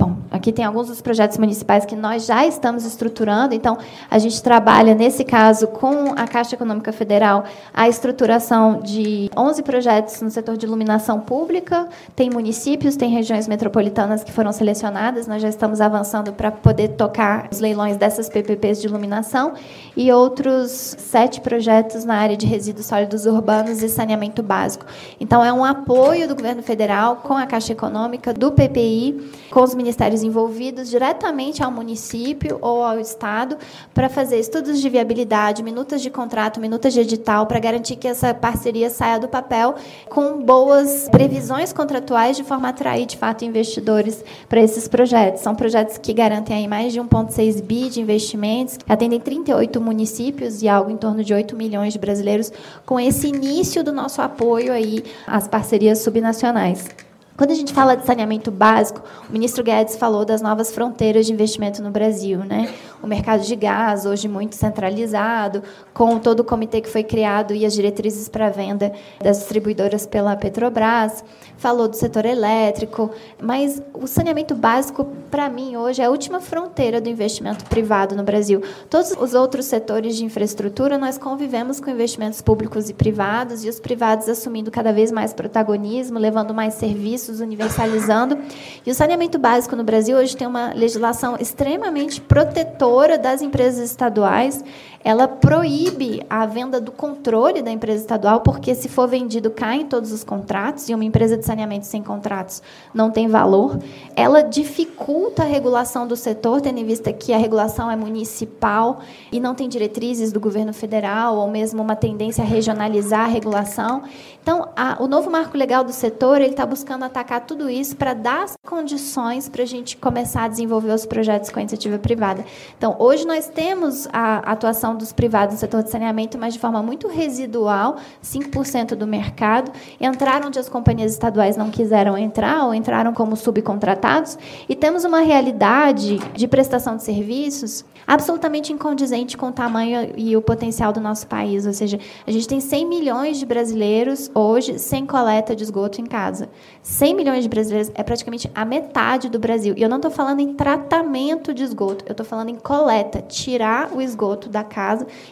Bom, 0.03 0.23
Aqui 0.33 0.51
tem 0.51 0.65
alguns 0.65 0.89
dos 0.89 1.03
projetos 1.03 1.37
municipais 1.37 1.85
que 1.85 1.95
nós 1.95 2.25
já 2.25 2.47
estamos 2.47 2.87
estruturando. 2.87 3.55
Então, 3.55 3.77
a 4.11 4.19
gente 4.19 4.43
trabalha, 4.43 4.95
nesse 4.95 5.25
caso, 5.25 5.69
com 5.69 6.15
a 6.17 6.27
Caixa 6.27 6.57
Econômica 6.57 6.91
Federal, 6.91 7.45
a 7.73 7.87
estruturação 7.87 8.81
de 8.81 9.31
11 9.37 9.63
projetos 9.63 10.23
no 10.23 10.31
setor 10.31 10.57
de 10.57 10.65
iluminação 10.65 11.21
pública. 11.21 11.87
Tem 12.17 12.31
municípios, 12.31 12.97
tem 12.97 13.11
regiões 13.11 13.47
metropolitanas 13.47 14.25
que 14.25 14.33
foram 14.33 14.53
selecionadas. 14.53 15.27
Nós 15.27 15.43
já 15.43 15.51
estamos 15.51 15.83
avançando 15.83 16.33
para 16.33 16.51
poder 16.51 16.89
tocar 16.89 17.49
os 17.53 17.61
leilões 17.61 17.99
dessas 17.99 18.31
PPPs 18.31 18.81
de 18.81 18.87
iluminação. 18.87 19.53
E 19.95 20.11
outros 20.11 20.97
sete 20.99 21.43
projetos 21.43 22.07
na 22.07 22.15
área 22.15 22.39
de 22.39 22.47
resíduos 22.47 22.87
sólidos 22.87 23.27
urbanos 23.27 23.83
e 23.83 23.89
saneamento 23.91 24.43
básico. 24.43 24.87
Então, 25.21 25.45
é 25.45 25.53
um 25.53 25.63
apoio 25.63 26.27
do 26.27 26.35
governo 26.35 26.63
federal 26.63 27.17
com 27.17 27.35
a 27.35 27.45
Caixa 27.45 27.73
Econômica, 27.73 28.33
do 28.33 28.51
PPI, 28.51 29.31
com 29.51 29.63
os 29.63 29.75
ministérios 29.75 29.92
envolvidos, 30.23 30.89
diretamente 30.91 31.63
ao 31.63 31.71
município 31.71 32.59
ou 32.61 32.83
ao 32.83 32.99
Estado, 32.99 33.57
para 33.93 34.09
fazer 34.09 34.39
estudos 34.39 34.81
de 34.81 34.89
viabilidade, 34.89 35.63
minutas 35.63 36.03
de 36.03 36.11
contrato, 36.11 36.61
minutas 36.61 36.93
de 36.93 37.01
edital, 37.01 37.47
para 37.47 37.59
garantir 37.59 37.97
que 37.97 38.09
essa 38.09 38.33
parceria 38.33 38.91
saia 38.91 39.19
do 39.19 39.29
papel 39.29 39.75
com 40.09 40.43
boas 40.43 41.09
previsões 41.11 41.73
contratuais, 41.73 42.37
de 42.37 42.45
forma 42.45 42.69
a 42.69 42.71
atrair, 42.71 43.07
de 43.07 43.17
fato, 43.17 43.45
investidores 43.45 44.25
para 44.49 44.61
esses 44.61 44.89
projetos. 44.89 45.43
São 45.43 45.55
projetos 45.55 45.99
que 45.99 46.13
garantem 46.13 46.57
aí 46.57 46.69
mais 46.69 46.93
de 46.93 47.01
1,6 47.01 47.63
bi 47.63 47.89
de 47.89 48.01
investimentos, 48.01 48.79
atendem 48.89 49.21
38 49.21 49.81
municípios 49.81 50.63
e 50.63 50.69
algo 50.69 50.91
em 50.91 50.97
torno 50.97 51.23
de 51.23 51.33
8 51.33 51.57
milhões 51.57 51.93
de 51.93 51.99
brasileiros, 51.99 52.53
com 52.87 52.99
esse 52.99 53.29
início 53.29 53.85
do 53.85 53.93
nosso 53.93 54.21
apoio 54.21 54.73
aí 54.73 55.05
às 55.27 55.49
parcerias 55.49 55.99
subnacionais. 55.99 57.12
Quando 57.43 57.51
a 57.51 57.57
gente 57.57 57.73
fala 57.73 57.97
de 57.97 58.07
saneamento 58.07 58.53
básico, 58.53 59.03
o 59.29 59.33
ministro 59.33 59.65
Guedes 59.65 59.97
falou 59.97 60.25
das 60.25 60.41
novas 60.41 60.71
fronteiras 60.71 61.27
de 61.27 61.33
investimento 61.33 61.83
no 61.83 61.91
Brasil, 61.91 62.39
né? 62.45 62.73
O 63.03 63.07
mercado 63.09 63.43
de 63.43 63.57
gás 63.57 64.07
hoje 64.07 64.29
muito 64.29 64.55
centralizado, 64.55 65.61
com 65.93 66.21
todo 66.21 66.39
o 66.39 66.45
comitê 66.45 66.81
que 66.81 66.89
foi 66.89 67.03
criado 67.03 67.53
e 67.53 67.67
as 67.67 67.73
diretrizes 67.73 68.29
para 68.29 68.49
venda 68.49 68.93
das 69.21 69.39
distribuidoras 69.39 70.07
pela 70.07 70.37
Petrobras, 70.37 71.25
falou 71.57 71.89
do 71.89 71.97
setor 71.97 72.27
elétrico, 72.27 73.11
mas 73.43 73.83
o 73.93 74.07
saneamento 74.07 74.55
básico 74.55 75.05
para 75.29 75.49
mim 75.49 75.77
hoje 75.77 76.01
é 76.01 76.05
a 76.05 76.11
última 76.11 76.41
fronteira 76.41 77.01
do 77.01 77.09
investimento 77.09 77.65
privado 77.65 78.15
no 78.15 78.23
Brasil. 78.23 78.63
Todos 78.89 79.17
os 79.19 79.35
outros 79.35 79.67
setores 79.67 80.17
de 80.17 80.25
infraestrutura 80.25 80.97
nós 80.97 81.19
convivemos 81.19 81.81
com 81.81 81.91
investimentos 81.91 82.41
públicos 82.41 82.89
e 82.89 82.95
privados 82.95 83.65
e 83.65 83.69
os 83.69 83.81
privados 83.81 84.29
assumindo 84.29 84.71
cada 84.71 84.93
vez 84.93 85.11
mais 85.11 85.33
protagonismo, 85.33 86.21
levando 86.21 86.55
mais 86.55 86.75
serviços 86.75 87.32
serviços, 87.33 87.41
universalizando. 87.41 88.39
E 88.85 88.91
o 88.91 88.95
saneamento 88.95 89.39
básico 89.39 89.75
no 89.75 89.83
Brasil 89.83 90.17
hoje 90.17 90.37
tem 90.37 90.47
uma 90.47 90.73
legislação 90.75 91.37
extremamente 91.41 92.21
protetora 92.21 93.17
das 93.19 93.41
empresas 93.41 93.91
estaduais 93.91 94.63
ela 95.05 95.27
proíbe 95.27 96.23
a 96.29 96.47
venda 96.47 96.81
do 96.81 96.93
controle 96.93 97.63
da 97.63 97.71
empresa 97.71 98.01
estadual, 98.01 98.41
porque 98.41 98.75
se 98.75 98.89
for 98.89 99.09
vendido, 99.09 99.51
cai 99.51 99.81
em 99.81 99.87
todos 99.87 100.13
os 100.13 100.23
contratos, 100.23 100.89
e 100.89 100.95
uma 100.95 101.05
empresa 101.05 101.37
de 101.37 101.45
saneamento 101.45 101.87
sem 101.87 102.03
contratos 102.03 102.63
não 102.95 103.11
tem 103.11 103.29
valor. 103.29 103.79
Ela 104.15 104.43
dificulta 104.43 105.43
a 105.43 105.47
regulação 105.47 106.07
do 106.07 106.17
setor, 106.17 106.61
tendo 106.61 106.79
em 106.79 106.85
vista 106.85 107.13
que 107.13 107.33
a 107.33 107.39
regulação 107.39 107.91
é 107.91 107.97
municipal 107.97 109.01
e 109.31 109.41
não 109.41 109.55
tem 109.55 109.69
diretrizes 109.69 110.33
do 110.33 110.41
governo 110.41 110.73
federal, 110.73 111.37
ou 111.37 111.49
mesmo 111.49 111.83
uma 111.83 111.97
tendência 111.97 112.45
a 112.45 112.47
regionalizar 112.47 113.25
a 113.25 113.29
regulação. 113.29 114.03
Então, 114.43 114.69
a, 114.77 115.01
o 115.01 115.07
novo 115.07 115.31
marco 115.31 115.57
legal 115.57 115.85
do 115.85 115.93
setor 115.93 116.41
ele 116.41 116.51
está 116.51 116.67
buscando 116.67 117.05
atacar 117.05 117.47
tudo 117.47 117.71
isso 117.71 117.95
para 117.95 118.13
dar 118.13 118.43
as 118.43 118.57
condições 118.67 119.49
para 119.49 119.63
a 119.63 119.67
gente 119.67 119.97
começar 119.97 120.45
a 120.45 120.49
desenvolver 120.49 120.93
os 120.93 121.07
projetos 121.07 121.49
com 121.49 121.61
a 121.61 121.63
iniciativa 121.63 121.97
privada. 121.99 122.45
Então, 122.77 122.97
hoje 122.99 123.25
nós 123.25 123.49
temos 123.49 124.09
a 124.13 124.39
atuação 124.39 124.92
atuação 124.93 124.97
dos 124.97 125.13
privados 125.13 125.55
no 125.55 125.61
setor 125.61 125.83
de 125.83 125.91
saneamento, 125.91 126.39
mas 126.39 126.55
de 126.55 126.61
forma 126.61 126.83
muito 126.83 127.09
residual, 127.09 127.97
5% 128.23 128.95
do 128.95 129.07
mercado. 129.07 129.73
Entraram 130.01 130.49
onde 130.49 130.59
as 130.59 130.69
companhias 130.69 131.13
estaduais 131.13 131.57
não 131.57 131.71
quiseram 131.71 132.17
entrar 132.17 132.65
ou 132.67 132.75
entraram 132.75 133.13
como 133.13 133.37
subcontratados. 133.37 134.39
E 134.69 134.77
temos 134.77 135.05
uma 135.05 135.21
realidade 135.21 136.19
de 136.35 136.49
prestação 136.49 136.97
de 136.97 137.03
serviços 137.03 137.85
absolutamente 138.07 138.73
incondizente 138.73 139.37
com 139.37 139.47
o 139.47 139.53
tamanho 139.53 140.13
e 140.17 140.37
o 140.37 140.43
potencial 140.43 140.93
do 140.93 141.01
nosso 141.01 141.27
país. 141.27 141.67
Ou 141.67 141.73
seja, 141.73 141.99
a 142.27 142.31
gente 142.31 142.49
tem 142.49 142.61
100 142.61 142.87
milhões 142.87 143.39
de 143.39 143.47
brasileiros 143.47 144.31
hoje 144.35 144.79
sem 144.79 145.07
coleta 145.07 145.55
de 145.55 145.63
esgoto 145.63 146.01
em 146.01 146.07
casa. 146.07 146.49
100 146.83 147.15
milhões 147.15 147.43
de 147.45 147.49
brasileiros 147.49 147.93
é 147.95 148.03
praticamente 148.03 148.51
a 148.55 148.65
metade 148.65 149.29
do 149.29 149.39
Brasil. 149.39 149.75
E 149.77 149.83
eu 149.83 149.89
não 149.89 149.97
estou 149.97 150.11
falando 150.11 150.41
em 150.41 150.55
tratamento 150.55 151.55
de 151.55 151.63
esgoto, 151.63 152.05
eu 152.07 152.13
estou 152.13 152.27
falando 152.27 152.49
em 152.49 152.57
coleta, 152.57 153.23
tirar 153.23 153.93
o 153.93 154.01
esgoto 154.01 154.49
da 154.49 154.65
casa 154.65 154.82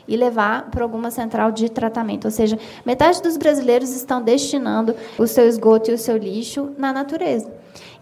e 0.07 0.17
levar 0.17 0.71
para 0.71 0.83
alguma 0.83 1.11
central 1.11 1.53
de 1.53 1.69
tratamento. 1.69 2.27
Ou 2.27 2.31
seja, 2.31 2.59
metade 2.85 3.23
dos 3.23 3.37
brasileiros 3.37 3.95
estão 3.95 4.23
destinando 4.23 4.95
o 5.19 5.27
seu 5.27 5.47
esgoto 5.47 5.91
e 5.91 5.95
o 5.95 5.99
seu 5.99 6.17
lixo 6.17 6.71
na 6.79 6.93
natureza. 6.93 7.51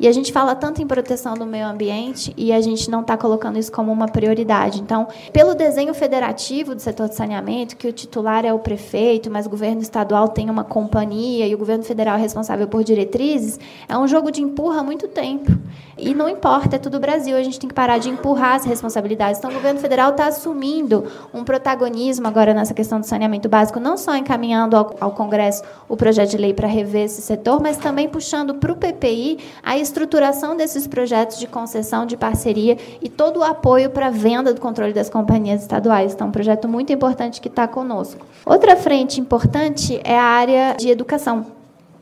E 0.01 0.07
a 0.07 0.13
gente 0.13 0.33
fala 0.33 0.55
tanto 0.55 0.81
em 0.81 0.87
proteção 0.87 1.35
do 1.35 1.45
meio 1.45 1.67
ambiente 1.67 2.33
e 2.37 2.53
a 2.53 2.61
gente 2.61 2.89
não 2.89 3.01
está 3.01 3.17
colocando 3.17 3.59
isso 3.59 3.73
como 3.73 3.91
uma 3.91 4.07
prioridade. 4.07 4.81
Então, 4.81 5.09
pelo 5.33 5.55
desenho 5.55 5.93
federativo 5.93 6.75
do 6.75 6.81
setor 6.81 7.09
de 7.09 7.17
saneamento, 7.17 7.77
que 7.77 7.89
o 7.89 7.93
titular 7.93 8.45
é 8.45 8.53
o 8.53 8.61
prefeito, 8.61 9.29
mas 9.29 9.47
o 9.47 9.51
governo 9.51 9.83
estadual 9.83 10.29
tem 10.29 10.49
uma 10.49 10.63
companhia 10.63 11.49
e 11.49 11.55
o 11.55 11.59
governo 11.59 11.83
federal 11.83 12.17
é 12.17 12.21
responsável 12.21 12.69
por 12.69 12.85
diretrizes, 12.85 13.59
é 13.89 13.99
um 13.99 14.07
jogo 14.07 14.31
de 14.31 14.41
empurra 14.41 14.81
há 14.81 14.85
muito 14.85 15.09
tempo. 15.09 15.51
E 15.97 16.15
não 16.15 16.29
importa, 16.29 16.77
é 16.77 16.79
tudo 16.79 17.01
Brasil, 17.01 17.37
a 17.37 17.43
gente 17.43 17.59
tem 17.59 17.69
que 17.69 17.75
parar 17.75 17.99
de 17.99 18.09
empurrar 18.09 18.55
as 18.55 18.65
responsabilidades. 18.65 19.39
Então, 19.39 19.51
o 19.51 19.55
governo 19.55 19.81
federal 19.81 20.11
está 20.11 20.29
assumindo 20.29 21.07
um 21.35 21.43
protagonismo 21.43 22.29
agora 22.29 22.55
nessa 22.55 22.73
questão 22.73 23.01
do 23.01 23.07
saneamento 23.07 23.49
básico, 23.49 23.81
não 23.81 23.97
só 23.97 24.15
encaminhando 24.15 24.77
ao, 24.77 24.95
ao 25.01 25.11
Congresso 25.11 25.65
o 25.89 25.97
projeto 25.97 26.31
de 26.31 26.37
lei 26.37 26.55
para 26.55 26.69
rever 26.69 27.07
esse 27.07 27.21
setor, 27.21 27.61
mas 27.61 27.79
também 27.79 28.09
puxando 28.09 28.55
para 28.55 28.71
o 28.71 28.77
PPI 28.77 29.39
a 29.61 29.77
estruturação 29.89 30.57
desses 30.57 30.87
projetos 30.87 31.39
de 31.39 31.47
concessão, 31.47 32.07
de 32.07 32.17
parceria 32.17 32.77
e 33.03 33.09
todo 33.09 33.41
o 33.41 33.45
apoio 33.45 33.91
para 33.91 34.07
a 34.07 34.11
venda 34.11 34.55
do 34.55 34.61
controle 34.61 34.93
das 34.93 35.11
companhias 35.11 35.63
estaduais. 35.63 36.15
Então, 36.15 36.29
um 36.29 36.33
projeto 36.33 36.69
muito 36.69 36.93
importante 36.93 37.41
que 37.41 37.49
está 37.49 37.67
conosco. 37.67 38.25
Outra 38.45 38.77
frente 38.77 39.21
importante 39.21 40.01
é 40.05 40.19
a 40.19 40.25
área 40.25 40.77
de 40.79 40.89
educação. 40.89 41.58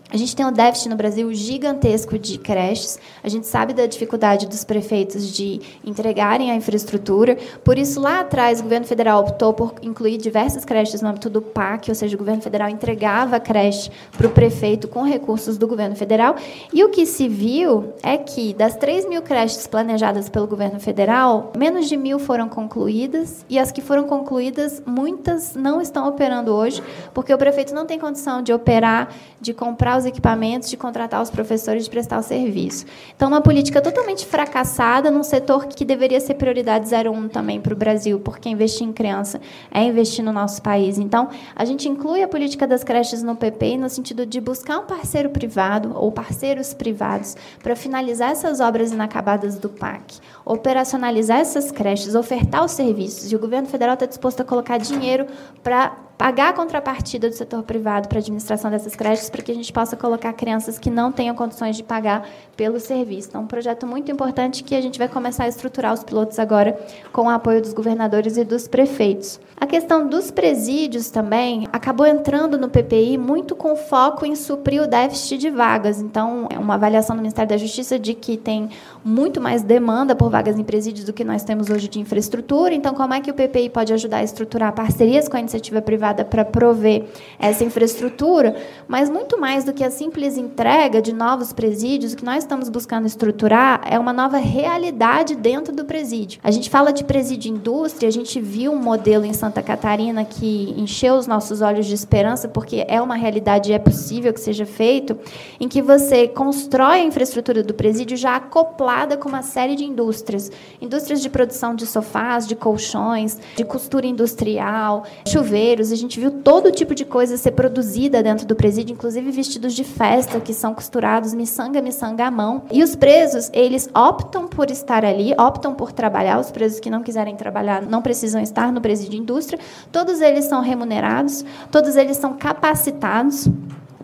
A 0.08 0.16
gente 0.16 0.36
tem 0.36 0.46
um 0.46 0.52
déficit 0.52 0.88
no 0.88 0.94
Brasil 0.94 1.32
gigantesco 1.34 2.16
de 2.16 2.38
creches. 2.38 2.96
A 3.24 3.28
gente 3.28 3.46
sabe 3.46 3.74
da 3.74 3.86
dificuldade 3.86 4.46
dos 4.46 4.62
prefeitos 4.62 5.32
de 5.34 5.60
entregarem 5.84 6.52
a 6.52 6.54
infraestrutura. 6.54 7.36
Por 7.64 7.76
isso, 7.76 8.00
lá 8.00 8.20
atrás, 8.20 8.60
o 8.60 8.62
governo 8.62 8.86
federal 8.86 9.22
optou 9.22 9.52
por 9.52 9.74
incluir 9.82 10.16
diversas 10.18 10.64
creches 10.64 11.02
no 11.02 11.08
âmbito 11.08 11.28
do 11.28 11.42
PAC, 11.42 11.90
ou 11.90 11.94
seja, 11.94 12.14
o 12.14 12.18
governo 12.18 12.40
federal 12.40 12.68
entregava 12.68 13.36
a 13.36 13.40
creche 13.40 13.90
para 14.16 14.28
o 14.28 14.30
prefeito 14.30 14.86
com 14.86 15.02
recursos 15.02 15.58
do 15.58 15.66
governo 15.66 15.96
federal. 15.96 16.36
E 16.72 16.84
o 16.84 16.88
que 16.88 17.04
se 17.04 17.28
viu 17.28 17.92
é 18.00 18.16
que, 18.16 18.54
das 18.54 18.76
3 18.76 19.08
mil 19.08 19.22
creches 19.22 19.66
planejadas 19.66 20.28
pelo 20.28 20.46
governo 20.46 20.78
federal, 20.78 21.52
menos 21.58 21.88
de 21.88 21.96
mil 21.96 22.20
foram 22.20 22.48
concluídas. 22.48 23.44
E 23.50 23.58
as 23.58 23.72
que 23.72 23.80
foram 23.80 24.04
concluídas, 24.04 24.80
muitas 24.86 25.56
não 25.56 25.80
estão 25.80 26.08
operando 26.08 26.54
hoje, 26.54 26.80
porque 27.12 27.34
o 27.34 27.38
prefeito 27.38 27.74
não 27.74 27.86
tem 27.86 27.98
condição 27.98 28.40
de 28.40 28.52
operar, 28.52 29.12
de 29.40 29.52
comprar 29.52 29.95
os 29.96 30.06
equipamentos, 30.06 30.68
de 30.68 30.76
contratar 30.76 31.22
os 31.22 31.30
professores, 31.30 31.84
de 31.84 31.90
prestar 31.90 32.18
o 32.18 32.22
serviço. 32.22 32.86
Então, 33.14 33.28
uma 33.28 33.40
política 33.40 33.80
totalmente 33.80 34.26
fracassada 34.26 35.10
num 35.10 35.22
setor 35.22 35.66
que 35.66 35.84
deveria 35.84 36.20
ser 36.20 36.34
prioridade 36.34 36.88
01 36.92 37.28
também 37.28 37.60
para 37.60 37.72
o 37.72 37.76
Brasil, 37.76 38.20
porque 38.20 38.48
investir 38.48 38.86
em 38.86 38.92
criança 38.92 39.40
é 39.70 39.82
investir 39.82 40.24
no 40.24 40.32
nosso 40.32 40.62
país. 40.62 40.98
Então, 40.98 41.28
a 41.54 41.64
gente 41.64 41.88
inclui 41.88 42.22
a 42.22 42.28
política 42.28 42.66
das 42.66 42.82
creches 42.84 43.22
no 43.22 43.36
PP 43.36 43.76
no 43.76 43.88
sentido 43.88 44.26
de 44.26 44.40
buscar 44.40 44.78
um 44.78 44.86
parceiro 44.86 45.30
privado 45.30 45.92
ou 45.94 46.12
parceiros 46.12 46.74
privados 46.74 47.36
para 47.62 47.76
finalizar 47.76 48.30
essas 48.30 48.60
obras 48.60 48.92
inacabadas 48.92 49.58
do 49.58 49.68
PAC, 49.68 50.18
operacionalizar 50.44 51.40
essas 51.40 51.70
creches, 51.70 52.14
ofertar 52.14 52.64
os 52.64 52.72
serviços. 52.72 53.30
E 53.30 53.36
o 53.36 53.38
governo 53.38 53.68
federal 53.68 53.94
está 53.94 54.06
disposto 54.06 54.40
a 54.40 54.44
colocar 54.44 54.78
dinheiro 54.78 55.26
para 55.62 56.05
pagar 56.16 56.48
a 56.48 56.52
contrapartida 56.52 57.28
do 57.28 57.34
setor 57.34 57.62
privado 57.62 58.08
para 58.08 58.18
a 58.18 58.20
administração 58.20 58.70
dessas 58.70 58.96
creches, 58.96 59.28
para 59.28 59.42
que 59.42 59.52
a 59.52 59.54
gente 59.54 59.72
possa 59.72 59.96
colocar 59.96 60.32
crianças 60.32 60.78
que 60.78 60.90
não 60.90 61.12
tenham 61.12 61.34
condições 61.34 61.76
de 61.76 61.82
pagar 61.82 62.26
pelo 62.56 62.80
serviço. 62.80 63.28
Então, 63.28 63.42
um 63.42 63.46
projeto 63.46 63.86
muito 63.86 64.10
importante 64.10 64.64
que 64.64 64.74
a 64.74 64.80
gente 64.80 64.98
vai 64.98 65.08
começar 65.08 65.44
a 65.44 65.48
estruturar 65.48 65.92
os 65.92 66.02
pilotos 66.02 66.38
agora 66.38 66.78
com 67.12 67.22
o 67.22 67.30
apoio 67.30 67.60
dos 67.60 67.72
governadores 67.72 68.36
e 68.36 68.44
dos 68.44 68.66
prefeitos. 68.66 69.38
A 69.58 69.66
questão 69.66 70.06
dos 70.06 70.30
presídios 70.30 71.10
também 71.10 71.66
acabou 71.72 72.06
entrando 72.06 72.58
no 72.58 72.68
PPI 72.68 73.16
muito 73.16 73.54
com 73.54 73.74
foco 73.76 74.24
em 74.24 74.34
suprir 74.34 74.82
o 74.82 74.86
déficit 74.86 75.38
de 75.38 75.50
vagas. 75.50 76.00
Então, 76.00 76.46
é 76.50 76.58
uma 76.58 76.74
avaliação 76.74 77.16
do 77.16 77.20
Ministério 77.20 77.48
da 77.48 77.56
Justiça 77.56 77.98
de 77.98 78.14
que 78.14 78.36
tem 78.36 78.68
muito 79.04 79.40
mais 79.40 79.62
demanda 79.62 80.14
por 80.14 80.30
vagas 80.30 80.58
em 80.58 80.64
presídios 80.64 81.06
do 81.06 81.12
que 81.12 81.24
nós 81.24 81.44
temos 81.44 81.70
hoje 81.70 81.88
de 81.88 82.00
infraestrutura. 82.00 82.74
Então, 82.74 82.94
como 82.94 83.14
é 83.14 83.20
que 83.20 83.30
o 83.30 83.34
PPI 83.34 83.70
pode 83.70 83.92
ajudar 83.92 84.18
a 84.18 84.22
estruturar 84.22 84.72
parcerias 84.72 85.28
com 85.28 85.36
a 85.36 85.40
iniciativa 85.40 85.80
privada 85.80 86.05
privada 86.06 86.24
para 86.24 86.44
prover 86.44 87.06
essa 87.38 87.64
infraestrutura, 87.64 88.56
mas 88.86 89.10
muito 89.10 89.40
mais 89.40 89.64
do 89.64 89.72
que 89.72 89.82
a 89.82 89.90
simples 89.90 90.36
entrega 90.36 91.02
de 91.02 91.12
novos 91.12 91.52
presídios, 91.52 92.12
o 92.12 92.16
que 92.16 92.24
nós 92.24 92.38
estamos 92.38 92.68
buscando 92.68 93.06
estruturar 93.06 93.80
é 93.84 93.98
uma 93.98 94.12
nova 94.12 94.36
realidade 94.38 95.34
dentro 95.34 95.74
do 95.74 95.84
presídio. 95.84 96.40
A 96.42 96.50
gente 96.50 96.70
fala 96.70 96.92
de 96.92 97.04
presídio 97.04 97.52
indústria, 97.52 98.08
a 98.08 98.12
gente 98.12 98.40
viu 98.40 98.72
um 98.72 98.78
modelo 98.78 99.24
em 99.24 99.32
Santa 99.32 99.62
Catarina 99.62 100.24
que 100.24 100.74
encheu 100.76 101.14
os 101.14 101.26
nossos 101.26 101.60
olhos 101.60 101.86
de 101.86 101.94
esperança, 101.94 102.48
porque 102.48 102.84
é 102.88 103.00
uma 103.00 103.16
realidade 103.16 103.70
e 103.70 103.74
é 103.74 103.78
possível 103.78 104.32
que 104.32 104.40
seja 104.40 104.66
feito, 104.66 105.18
em 105.58 105.68
que 105.68 105.82
você 105.82 106.28
constrói 106.28 107.00
a 107.00 107.04
infraestrutura 107.04 107.62
do 107.62 107.74
presídio 107.74 108.16
já 108.16 108.36
acoplada 108.36 109.16
com 109.16 109.28
uma 109.28 109.42
série 109.42 109.74
de 109.74 109.84
indústrias. 109.84 110.50
Indústrias 110.80 111.20
de 111.20 111.28
produção 111.28 111.74
de 111.74 111.86
sofás, 111.86 112.46
de 112.46 112.54
colchões, 112.54 113.38
de 113.56 113.64
costura 113.64 114.06
industrial, 114.06 115.04
chuveiros. 115.26 115.95
A 115.96 115.98
gente 115.98 116.20
viu 116.20 116.30
todo 116.30 116.70
tipo 116.70 116.94
de 116.94 117.06
coisa 117.06 117.38
ser 117.38 117.52
produzida 117.52 118.22
dentro 118.22 118.46
do 118.46 118.54
presídio, 118.54 118.92
inclusive 118.92 119.30
vestidos 119.30 119.72
de 119.72 119.82
festa 119.82 120.38
que 120.38 120.52
são 120.52 120.74
costurados 120.74 121.32
miçanga, 121.32 121.80
miçanga 121.80 122.26
à 122.26 122.30
mão. 122.30 122.64
E 122.70 122.82
os 122.82 122.94
presos, 122.94 123.48
eles 123.50 123.88
optam 123.94 124.46
por 124.46 124.70
estar 124.70 125.06
ali, 125.06 125.32
optam 125.38 125.74
por 125.74 125.92
trabalhar. 125.92 126.38
Os 126.38 126.50
presos 126.50 126.80
que 126.80 126.90
não 126.90 127.02
quiserem 127.02 127.34
trabalhar 127.34 127.80
não 127.80 128.02
precisam 128.02 128.42
estar 128.42 128.70
no 128.70 128.82
presídio 128.82 129.18
indústria. 129.18 129.58
Todos 129.90 130.20
eles 130.20 130.44
são 130.44 130.60
remunerados, 130.60 131.42
todos 131.70 131.96
eles 131.96 132.18
são 132.18 132.34
capacitados 132.34 133.48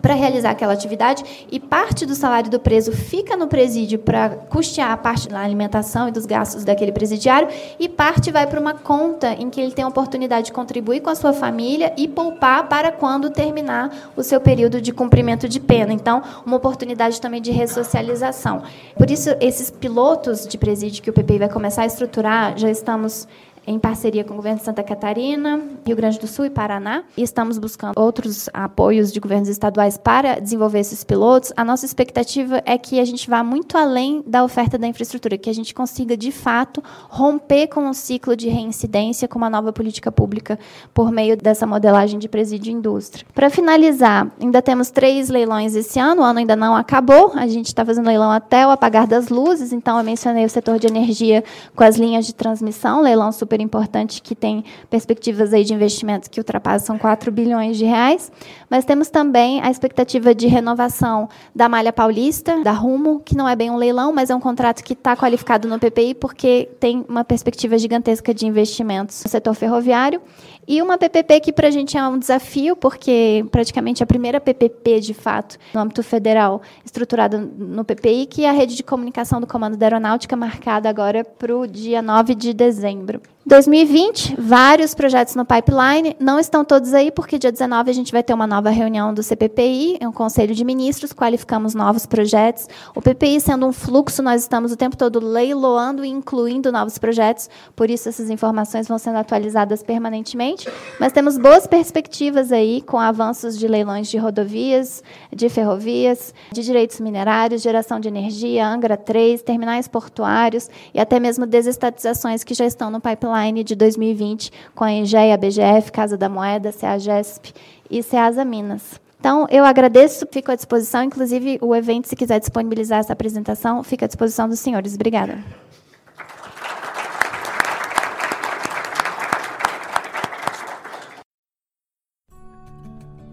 para 0.03 0.15
realizar 0.15 0.49
aquela 0.49 0.73
atividade 0.73 1.47
e 1.49 1.61
parte 1.61 2.05
do 2.05 2.13
salário 2.13 2.51
do 2.51 2.59
preso 2.59 2.91
fica 2.91 3.37
no 3.37 3.47
presídio 3.47 3.97
para 3.97 4.31
custear 4.31 4.91
a 4.91 4.97
parte 4.97 5.29
da 5.29 5.39
alimentação 5.39 6.09
e 6.09 6.11
dos 6.11 6.25
gastos 6.25 6.65
daquele 6.65 6.91
presidiário 6.91 7.47
e 7.79 7.87
parte 7.87 8.29
vai 8.29 8.45
para 8.45 8.59
uma 8.59 8.73
conta 8.73 9.31
em 9.31 9.49
que 9.49 9.61
ele 9.61 9.71
tem 9.71 9.85
a 9.85 9.87
oportunidade 9.87 10.47
de 10.47 10.51
contribuir 10.51 10.99
com 10.99 11.09
a 11.09 11.15
sua 11.15 11.31
família 11.31 11.93
e 11.95 12.05
poupar 12.05 12.67
para 12.67 12.91
quando 12.91 13.29
terminar 13.29 14.11
o 14.13 14.21
seu 14.21 14.41
período 14.41 14.81
de 14.81 14.91
cumprimento 14.91 15.47
de 15.47 15.61
pena. 15.61 15.93
Então, 15.93 16.21
uma 16.45 16.57
oportunidade 16.57 17.21
também 17.21 17.41
de 17.41 17.51
ressocialização. 17.51 18.61
Por 18.97 19.09
isso, 19.09 19.29
esses 19.39 19.71
pilotos 19.71 20.45
de 20.45 20.57
presídio 20.57 21.01
que 21.01 21.09
o 21.09 21.13
PPI 21.13 21.39
vai 21.39 21.49
começar 21.49 21.83
a 21.83 21.85
estruturar, 21.85 22.57
já 22.57 22.69
estamos 22.69 23.25
em 23.65 23.79
parceria 23.79 24.23
com 24.23 24.33
o 24.33 24.37
governo 24.37 24.59
de 24.59 24.65
Santa 24.65 24.83
Catarina, 24.83 25.61
Rio 25.85 25.95
Grande 25.95 26.19
do 26.19 26.27
Sul 26.27 26.45
e 26.45 26.49
Paraná. 26.49 27.03
E 27.17 27.23
estamos 27.23 27.57
buscando 27.57 27.93
outros 27.97 28.49
apoios 28.53 29.11
de 29.11 29.19
governos 29.19 29.47
estaduais 29.47 29.97
para 29.97 30.39
desenvolver 30.39 30.79
esses 30.79 31.03
pilotos. 31.03 31.53
A 31.55 31.63
nossa 31.63 31.85
expectativa 31.85 32.61
é 32.65 32.77
que 32.77 32.99
a 32.99 33.05
gente 33.05 33.29
vá 33.29 33.43
muito 33.43 33.77
além 33.77 34.23
da 34.27 34.43
oferta 34.43 34.77
da 34.77 34.87
infraestrutura, 34.87 35.37
que 35.37 35.49
a 35.49 35.53
gente 35.53 35.73
consiga, 35.73 36.17
de 36.17 36.31
fato, 36.31 36.83
romper 37.09 37.67
com 37.67 37.89
o 37.89 37.93
ciclo 37.93 38.35
de 38.35 38.49
reincidência 38.49 39.27
com 39.27 39.37
uma 39.37 39.49
nova 39.49 39.71
política 39.71 40.11
pública 40.11 40.59
por 40.93 41.11
meio 41.11 41.37
dessa 41.37 41.65
modelagem 41.65 42.19
de 42.19 42.27
presídio 42.27 42.71
e 42.71 42.73
indústria. 42.73 43.25
Para 43.33 43.49
finalizar, 43.49 44.31
ainda 44.41 44.61
temos 44.61 44.89
três 44.89 45.29
leilões 45.29 45.75
esse 45.75 45.99
ano, 45.99 46.21
o 46.21 46.25
ano 46.25 46.39
ainda 46.39 46.55
não 46.55 46.75
acabou, 46.75 47.31
a 47.35 47.47
gente 47.47 47.67
está 47.67 47.85
fazendo 47.85 48.07
leilão 48.07 48.31
até 48.31 48.65
o 48.67 48.69
apagar 48.69 49.07
das 49.07 49.29
luzes, 49.29 49.71
então 49.71 49.97
eu 49.97 50.03
mencionei 50.03 50.45
o 50.45 50.49
setor 50.49 50.79
de 50.79 50.87
energia 50.87 51.43
com 51.75 51.83
as 51.83 51.97
linhas 51.97 52.25
de 52.25 52.33
transmissão, 52.33 53.01
leilão 53.01 53.31
super 53.31 53.52
super 53.53 53.61
importante 53.61 54.21
que 54.21 54.33
tem 54.35 54.63
perspectivas 54.89 55.53
aí 55.53 55.63
de 55.63 55.73
investimentos 55.73 56.27
que 56.27 56.39
ultrapassam 56.39 56.97
4 56.97 57.31
bilhões 57.31 57.77
de 57.77 57.85
reais. 57.85 58.31
Mas 58.67 58.83
temos 58.83 59.09
também 59.09 59.61
a 59.61 59.69
expectativa 59.69 60.33
de 60.33 60.47
renovação 60.47 61.29
da 61.53 61.69
malha 61.69 61.93
paulista, 61.93 62.63
da 62.63 62.71
Rumo, 62.71 63.21
que 63.23 63.37
não 63.37 63.47
é 63.47 63.55
bem 63.55 63.69
um 63.69 63.75
leilão, 63.75 64.11
mas 64.11 64.31
é 64.31 64.35
um 64.35 64.39
contrato 64.39 64.83
que 64.83 64.93
está 64.93 65.15
qualificado 65.15 65.67
no 65.67 65.77
PPI 65.77 66.15
porque 66.15 66.69
tem 66.79 67.05
uma 67.07 67.23
perspectiva 67.23 67.77
gigantesca 67.77 68.33
de 68.33 68.47
investimentos 68.47 69.23
no 69.23 69.29
setor 69.29 69.53
ferroviário. 69.53 70.19
E 70.67 70.81
uma 70.81 70.97
PPP 70.97 71.41
que 71.41 71.53
para 71.53 71.67
a 71.67 71.71
gente 71.71 71.97
é 71.97 72.07
um 72.07 72.17
desafio, 72.17 72.75
porque 72.75 73.45
praticamente 73.51 74.01
a 74.01 74.05
primeira 74.05 74.39
PPP, 74.39 75.01
de 75.01 75.13
fato, 75.13 75.57
no 75.73 75.81
âmbito 75.81 76.01
federal, 76.01 76.61
estruturada 76.85 77.37
no 77.37 77.83
PPI, 77.83 78.25
que 78.27 78.45
é 78.45 78.49
a 78.49 78.53
rede 78.53 78.75
de 78.75 78.83
comunicação 78.83 79.41
do 79.41 79.47
Comando 79.47 79.75
da 79.75 79.85
Aeronáutica, 79.85 80.35
marcada 80.35 80.89
agora 80.89 81.23
para 81.23 81.55
o 81.55 81.67
dia 81.67 82.01
9 82.01 82.33
de 82.33 82.53
dezembro. 82.53 83.21
2020, 83.45 84.37
vários 84.39 84.93
projetos 84.93 85.35
no 85.35 85.43
pipeline, 85.43 86.15
não 86.17 86.39
estão 86.39 86.63
todos 86.63 86.93
aí, 86.93 87.11
porque 87.11 87.37
dia 87.37 87.51
19 87.51 87.91
a 87.91 87.93
gente 87.93 88.09
vai 88.09 88.23
ter 88.23 88.33
uma 88.33 88.47
nova 88.47 88.69
reunião 88.69 89.13
do 89.13 89.21
CPPI, 89.21 89.97
é 89.99 90.07
um 90.07 90.13
conselho 90.13 90.55
de 90.55 90.63
ministros, 90.63 91.11
qualificamos 91.11 91.75
novos 91.75 92.05
projetos. 92.05 92.69
O 92.95 93.01
PPI 93.01 93.41
sendo 93.41 93.65
um 93.65 93.73
fluxo, 93.73 94.23
nós 94.23 94.41
estamos 94.41 94.71
o 94.71 94.77
tempo 94.77 94.95
todo 94.95 95.19
leiloando 95.19 96.05
e 96.05 96.09
incluindo 96.09 96.71
novos 96.71 96.97
projetos, 96.97 97.49
por 97.75 97.89
isso 97.89 98.07
essas 98.07 98.29
informações 98.29 98.87
vão 98.87 98.97
sendo 98.97 99.17
atualizadas 99.17 99.83
permanentemente, 99.83 100.69
mas 100.97 101.11
temos 101.11 101.37
boas 101.37 101.67
perspectivas 101.67 102.49
aí 102.49 102.81
com 102.81 102.97
avanços 102.97 103.59
de 103.59 103.67
leilões 103.67 104.07
de 104.07 104.17
rodovias, 104.17 105.03
de 105.35 105.49
ferrovias, 105.49 106.33
de 106.49 106.63
direitos 106.63 107.01
minerários, 107.01 107.61
geração 107.61 107.99
de 107.99 108.07
energia, 108.07 108.65
Angra 108.65 108.95
3, 108.95 109.41
terminais 109.41 109.85
portuários 109.85 110.69
e 110.93 110.99
até 110.99 111.19
mesmo 111.19 111.45
desestatizações 111.45 112.41
que 112.45 112.53
já 112.53 112.65
estão 112.65 112.89
no 112.89 113.01
pipeline 113.01 113.32
Online 113.33 113.63
de 113.63 113.75
2020 113.75 114.51
com 114.75 114.83
a 114.83 114.93
EGEA, 114.93 115.33
a 115.33 115.37
BGF, 115.37 115.91
Casa 115.91 116.15
da 116.15 116.29
Moeda, 116.29 116.71
CEAGESP 116.71 117.51
e 117.89 118.03
CEASA 118.03 118.45
Minas. 118.45 119.01
Então, 119.19 119.47
eu 119.49 119.65
agradeço, 119.65 120.27
fico 120.31 120.51
à 120.51 120.55
disposição. 120.55 121.03
Inclusive, 121.03 121.57
o 121.61 121.75
evento, 121.75 122.07
se 122.07 122.15
quiser 122.15 122.39
disponibilizar 122.39 122.99
essa 122.99 123.13
apresentação, 123.13 123.81
fica 123.83 124.05
à 124.05 124.07
disposição 124.07 124.47
dos 124.47 124.59
senhores. 124.59 124.93
Obrigada. 124.93 125.43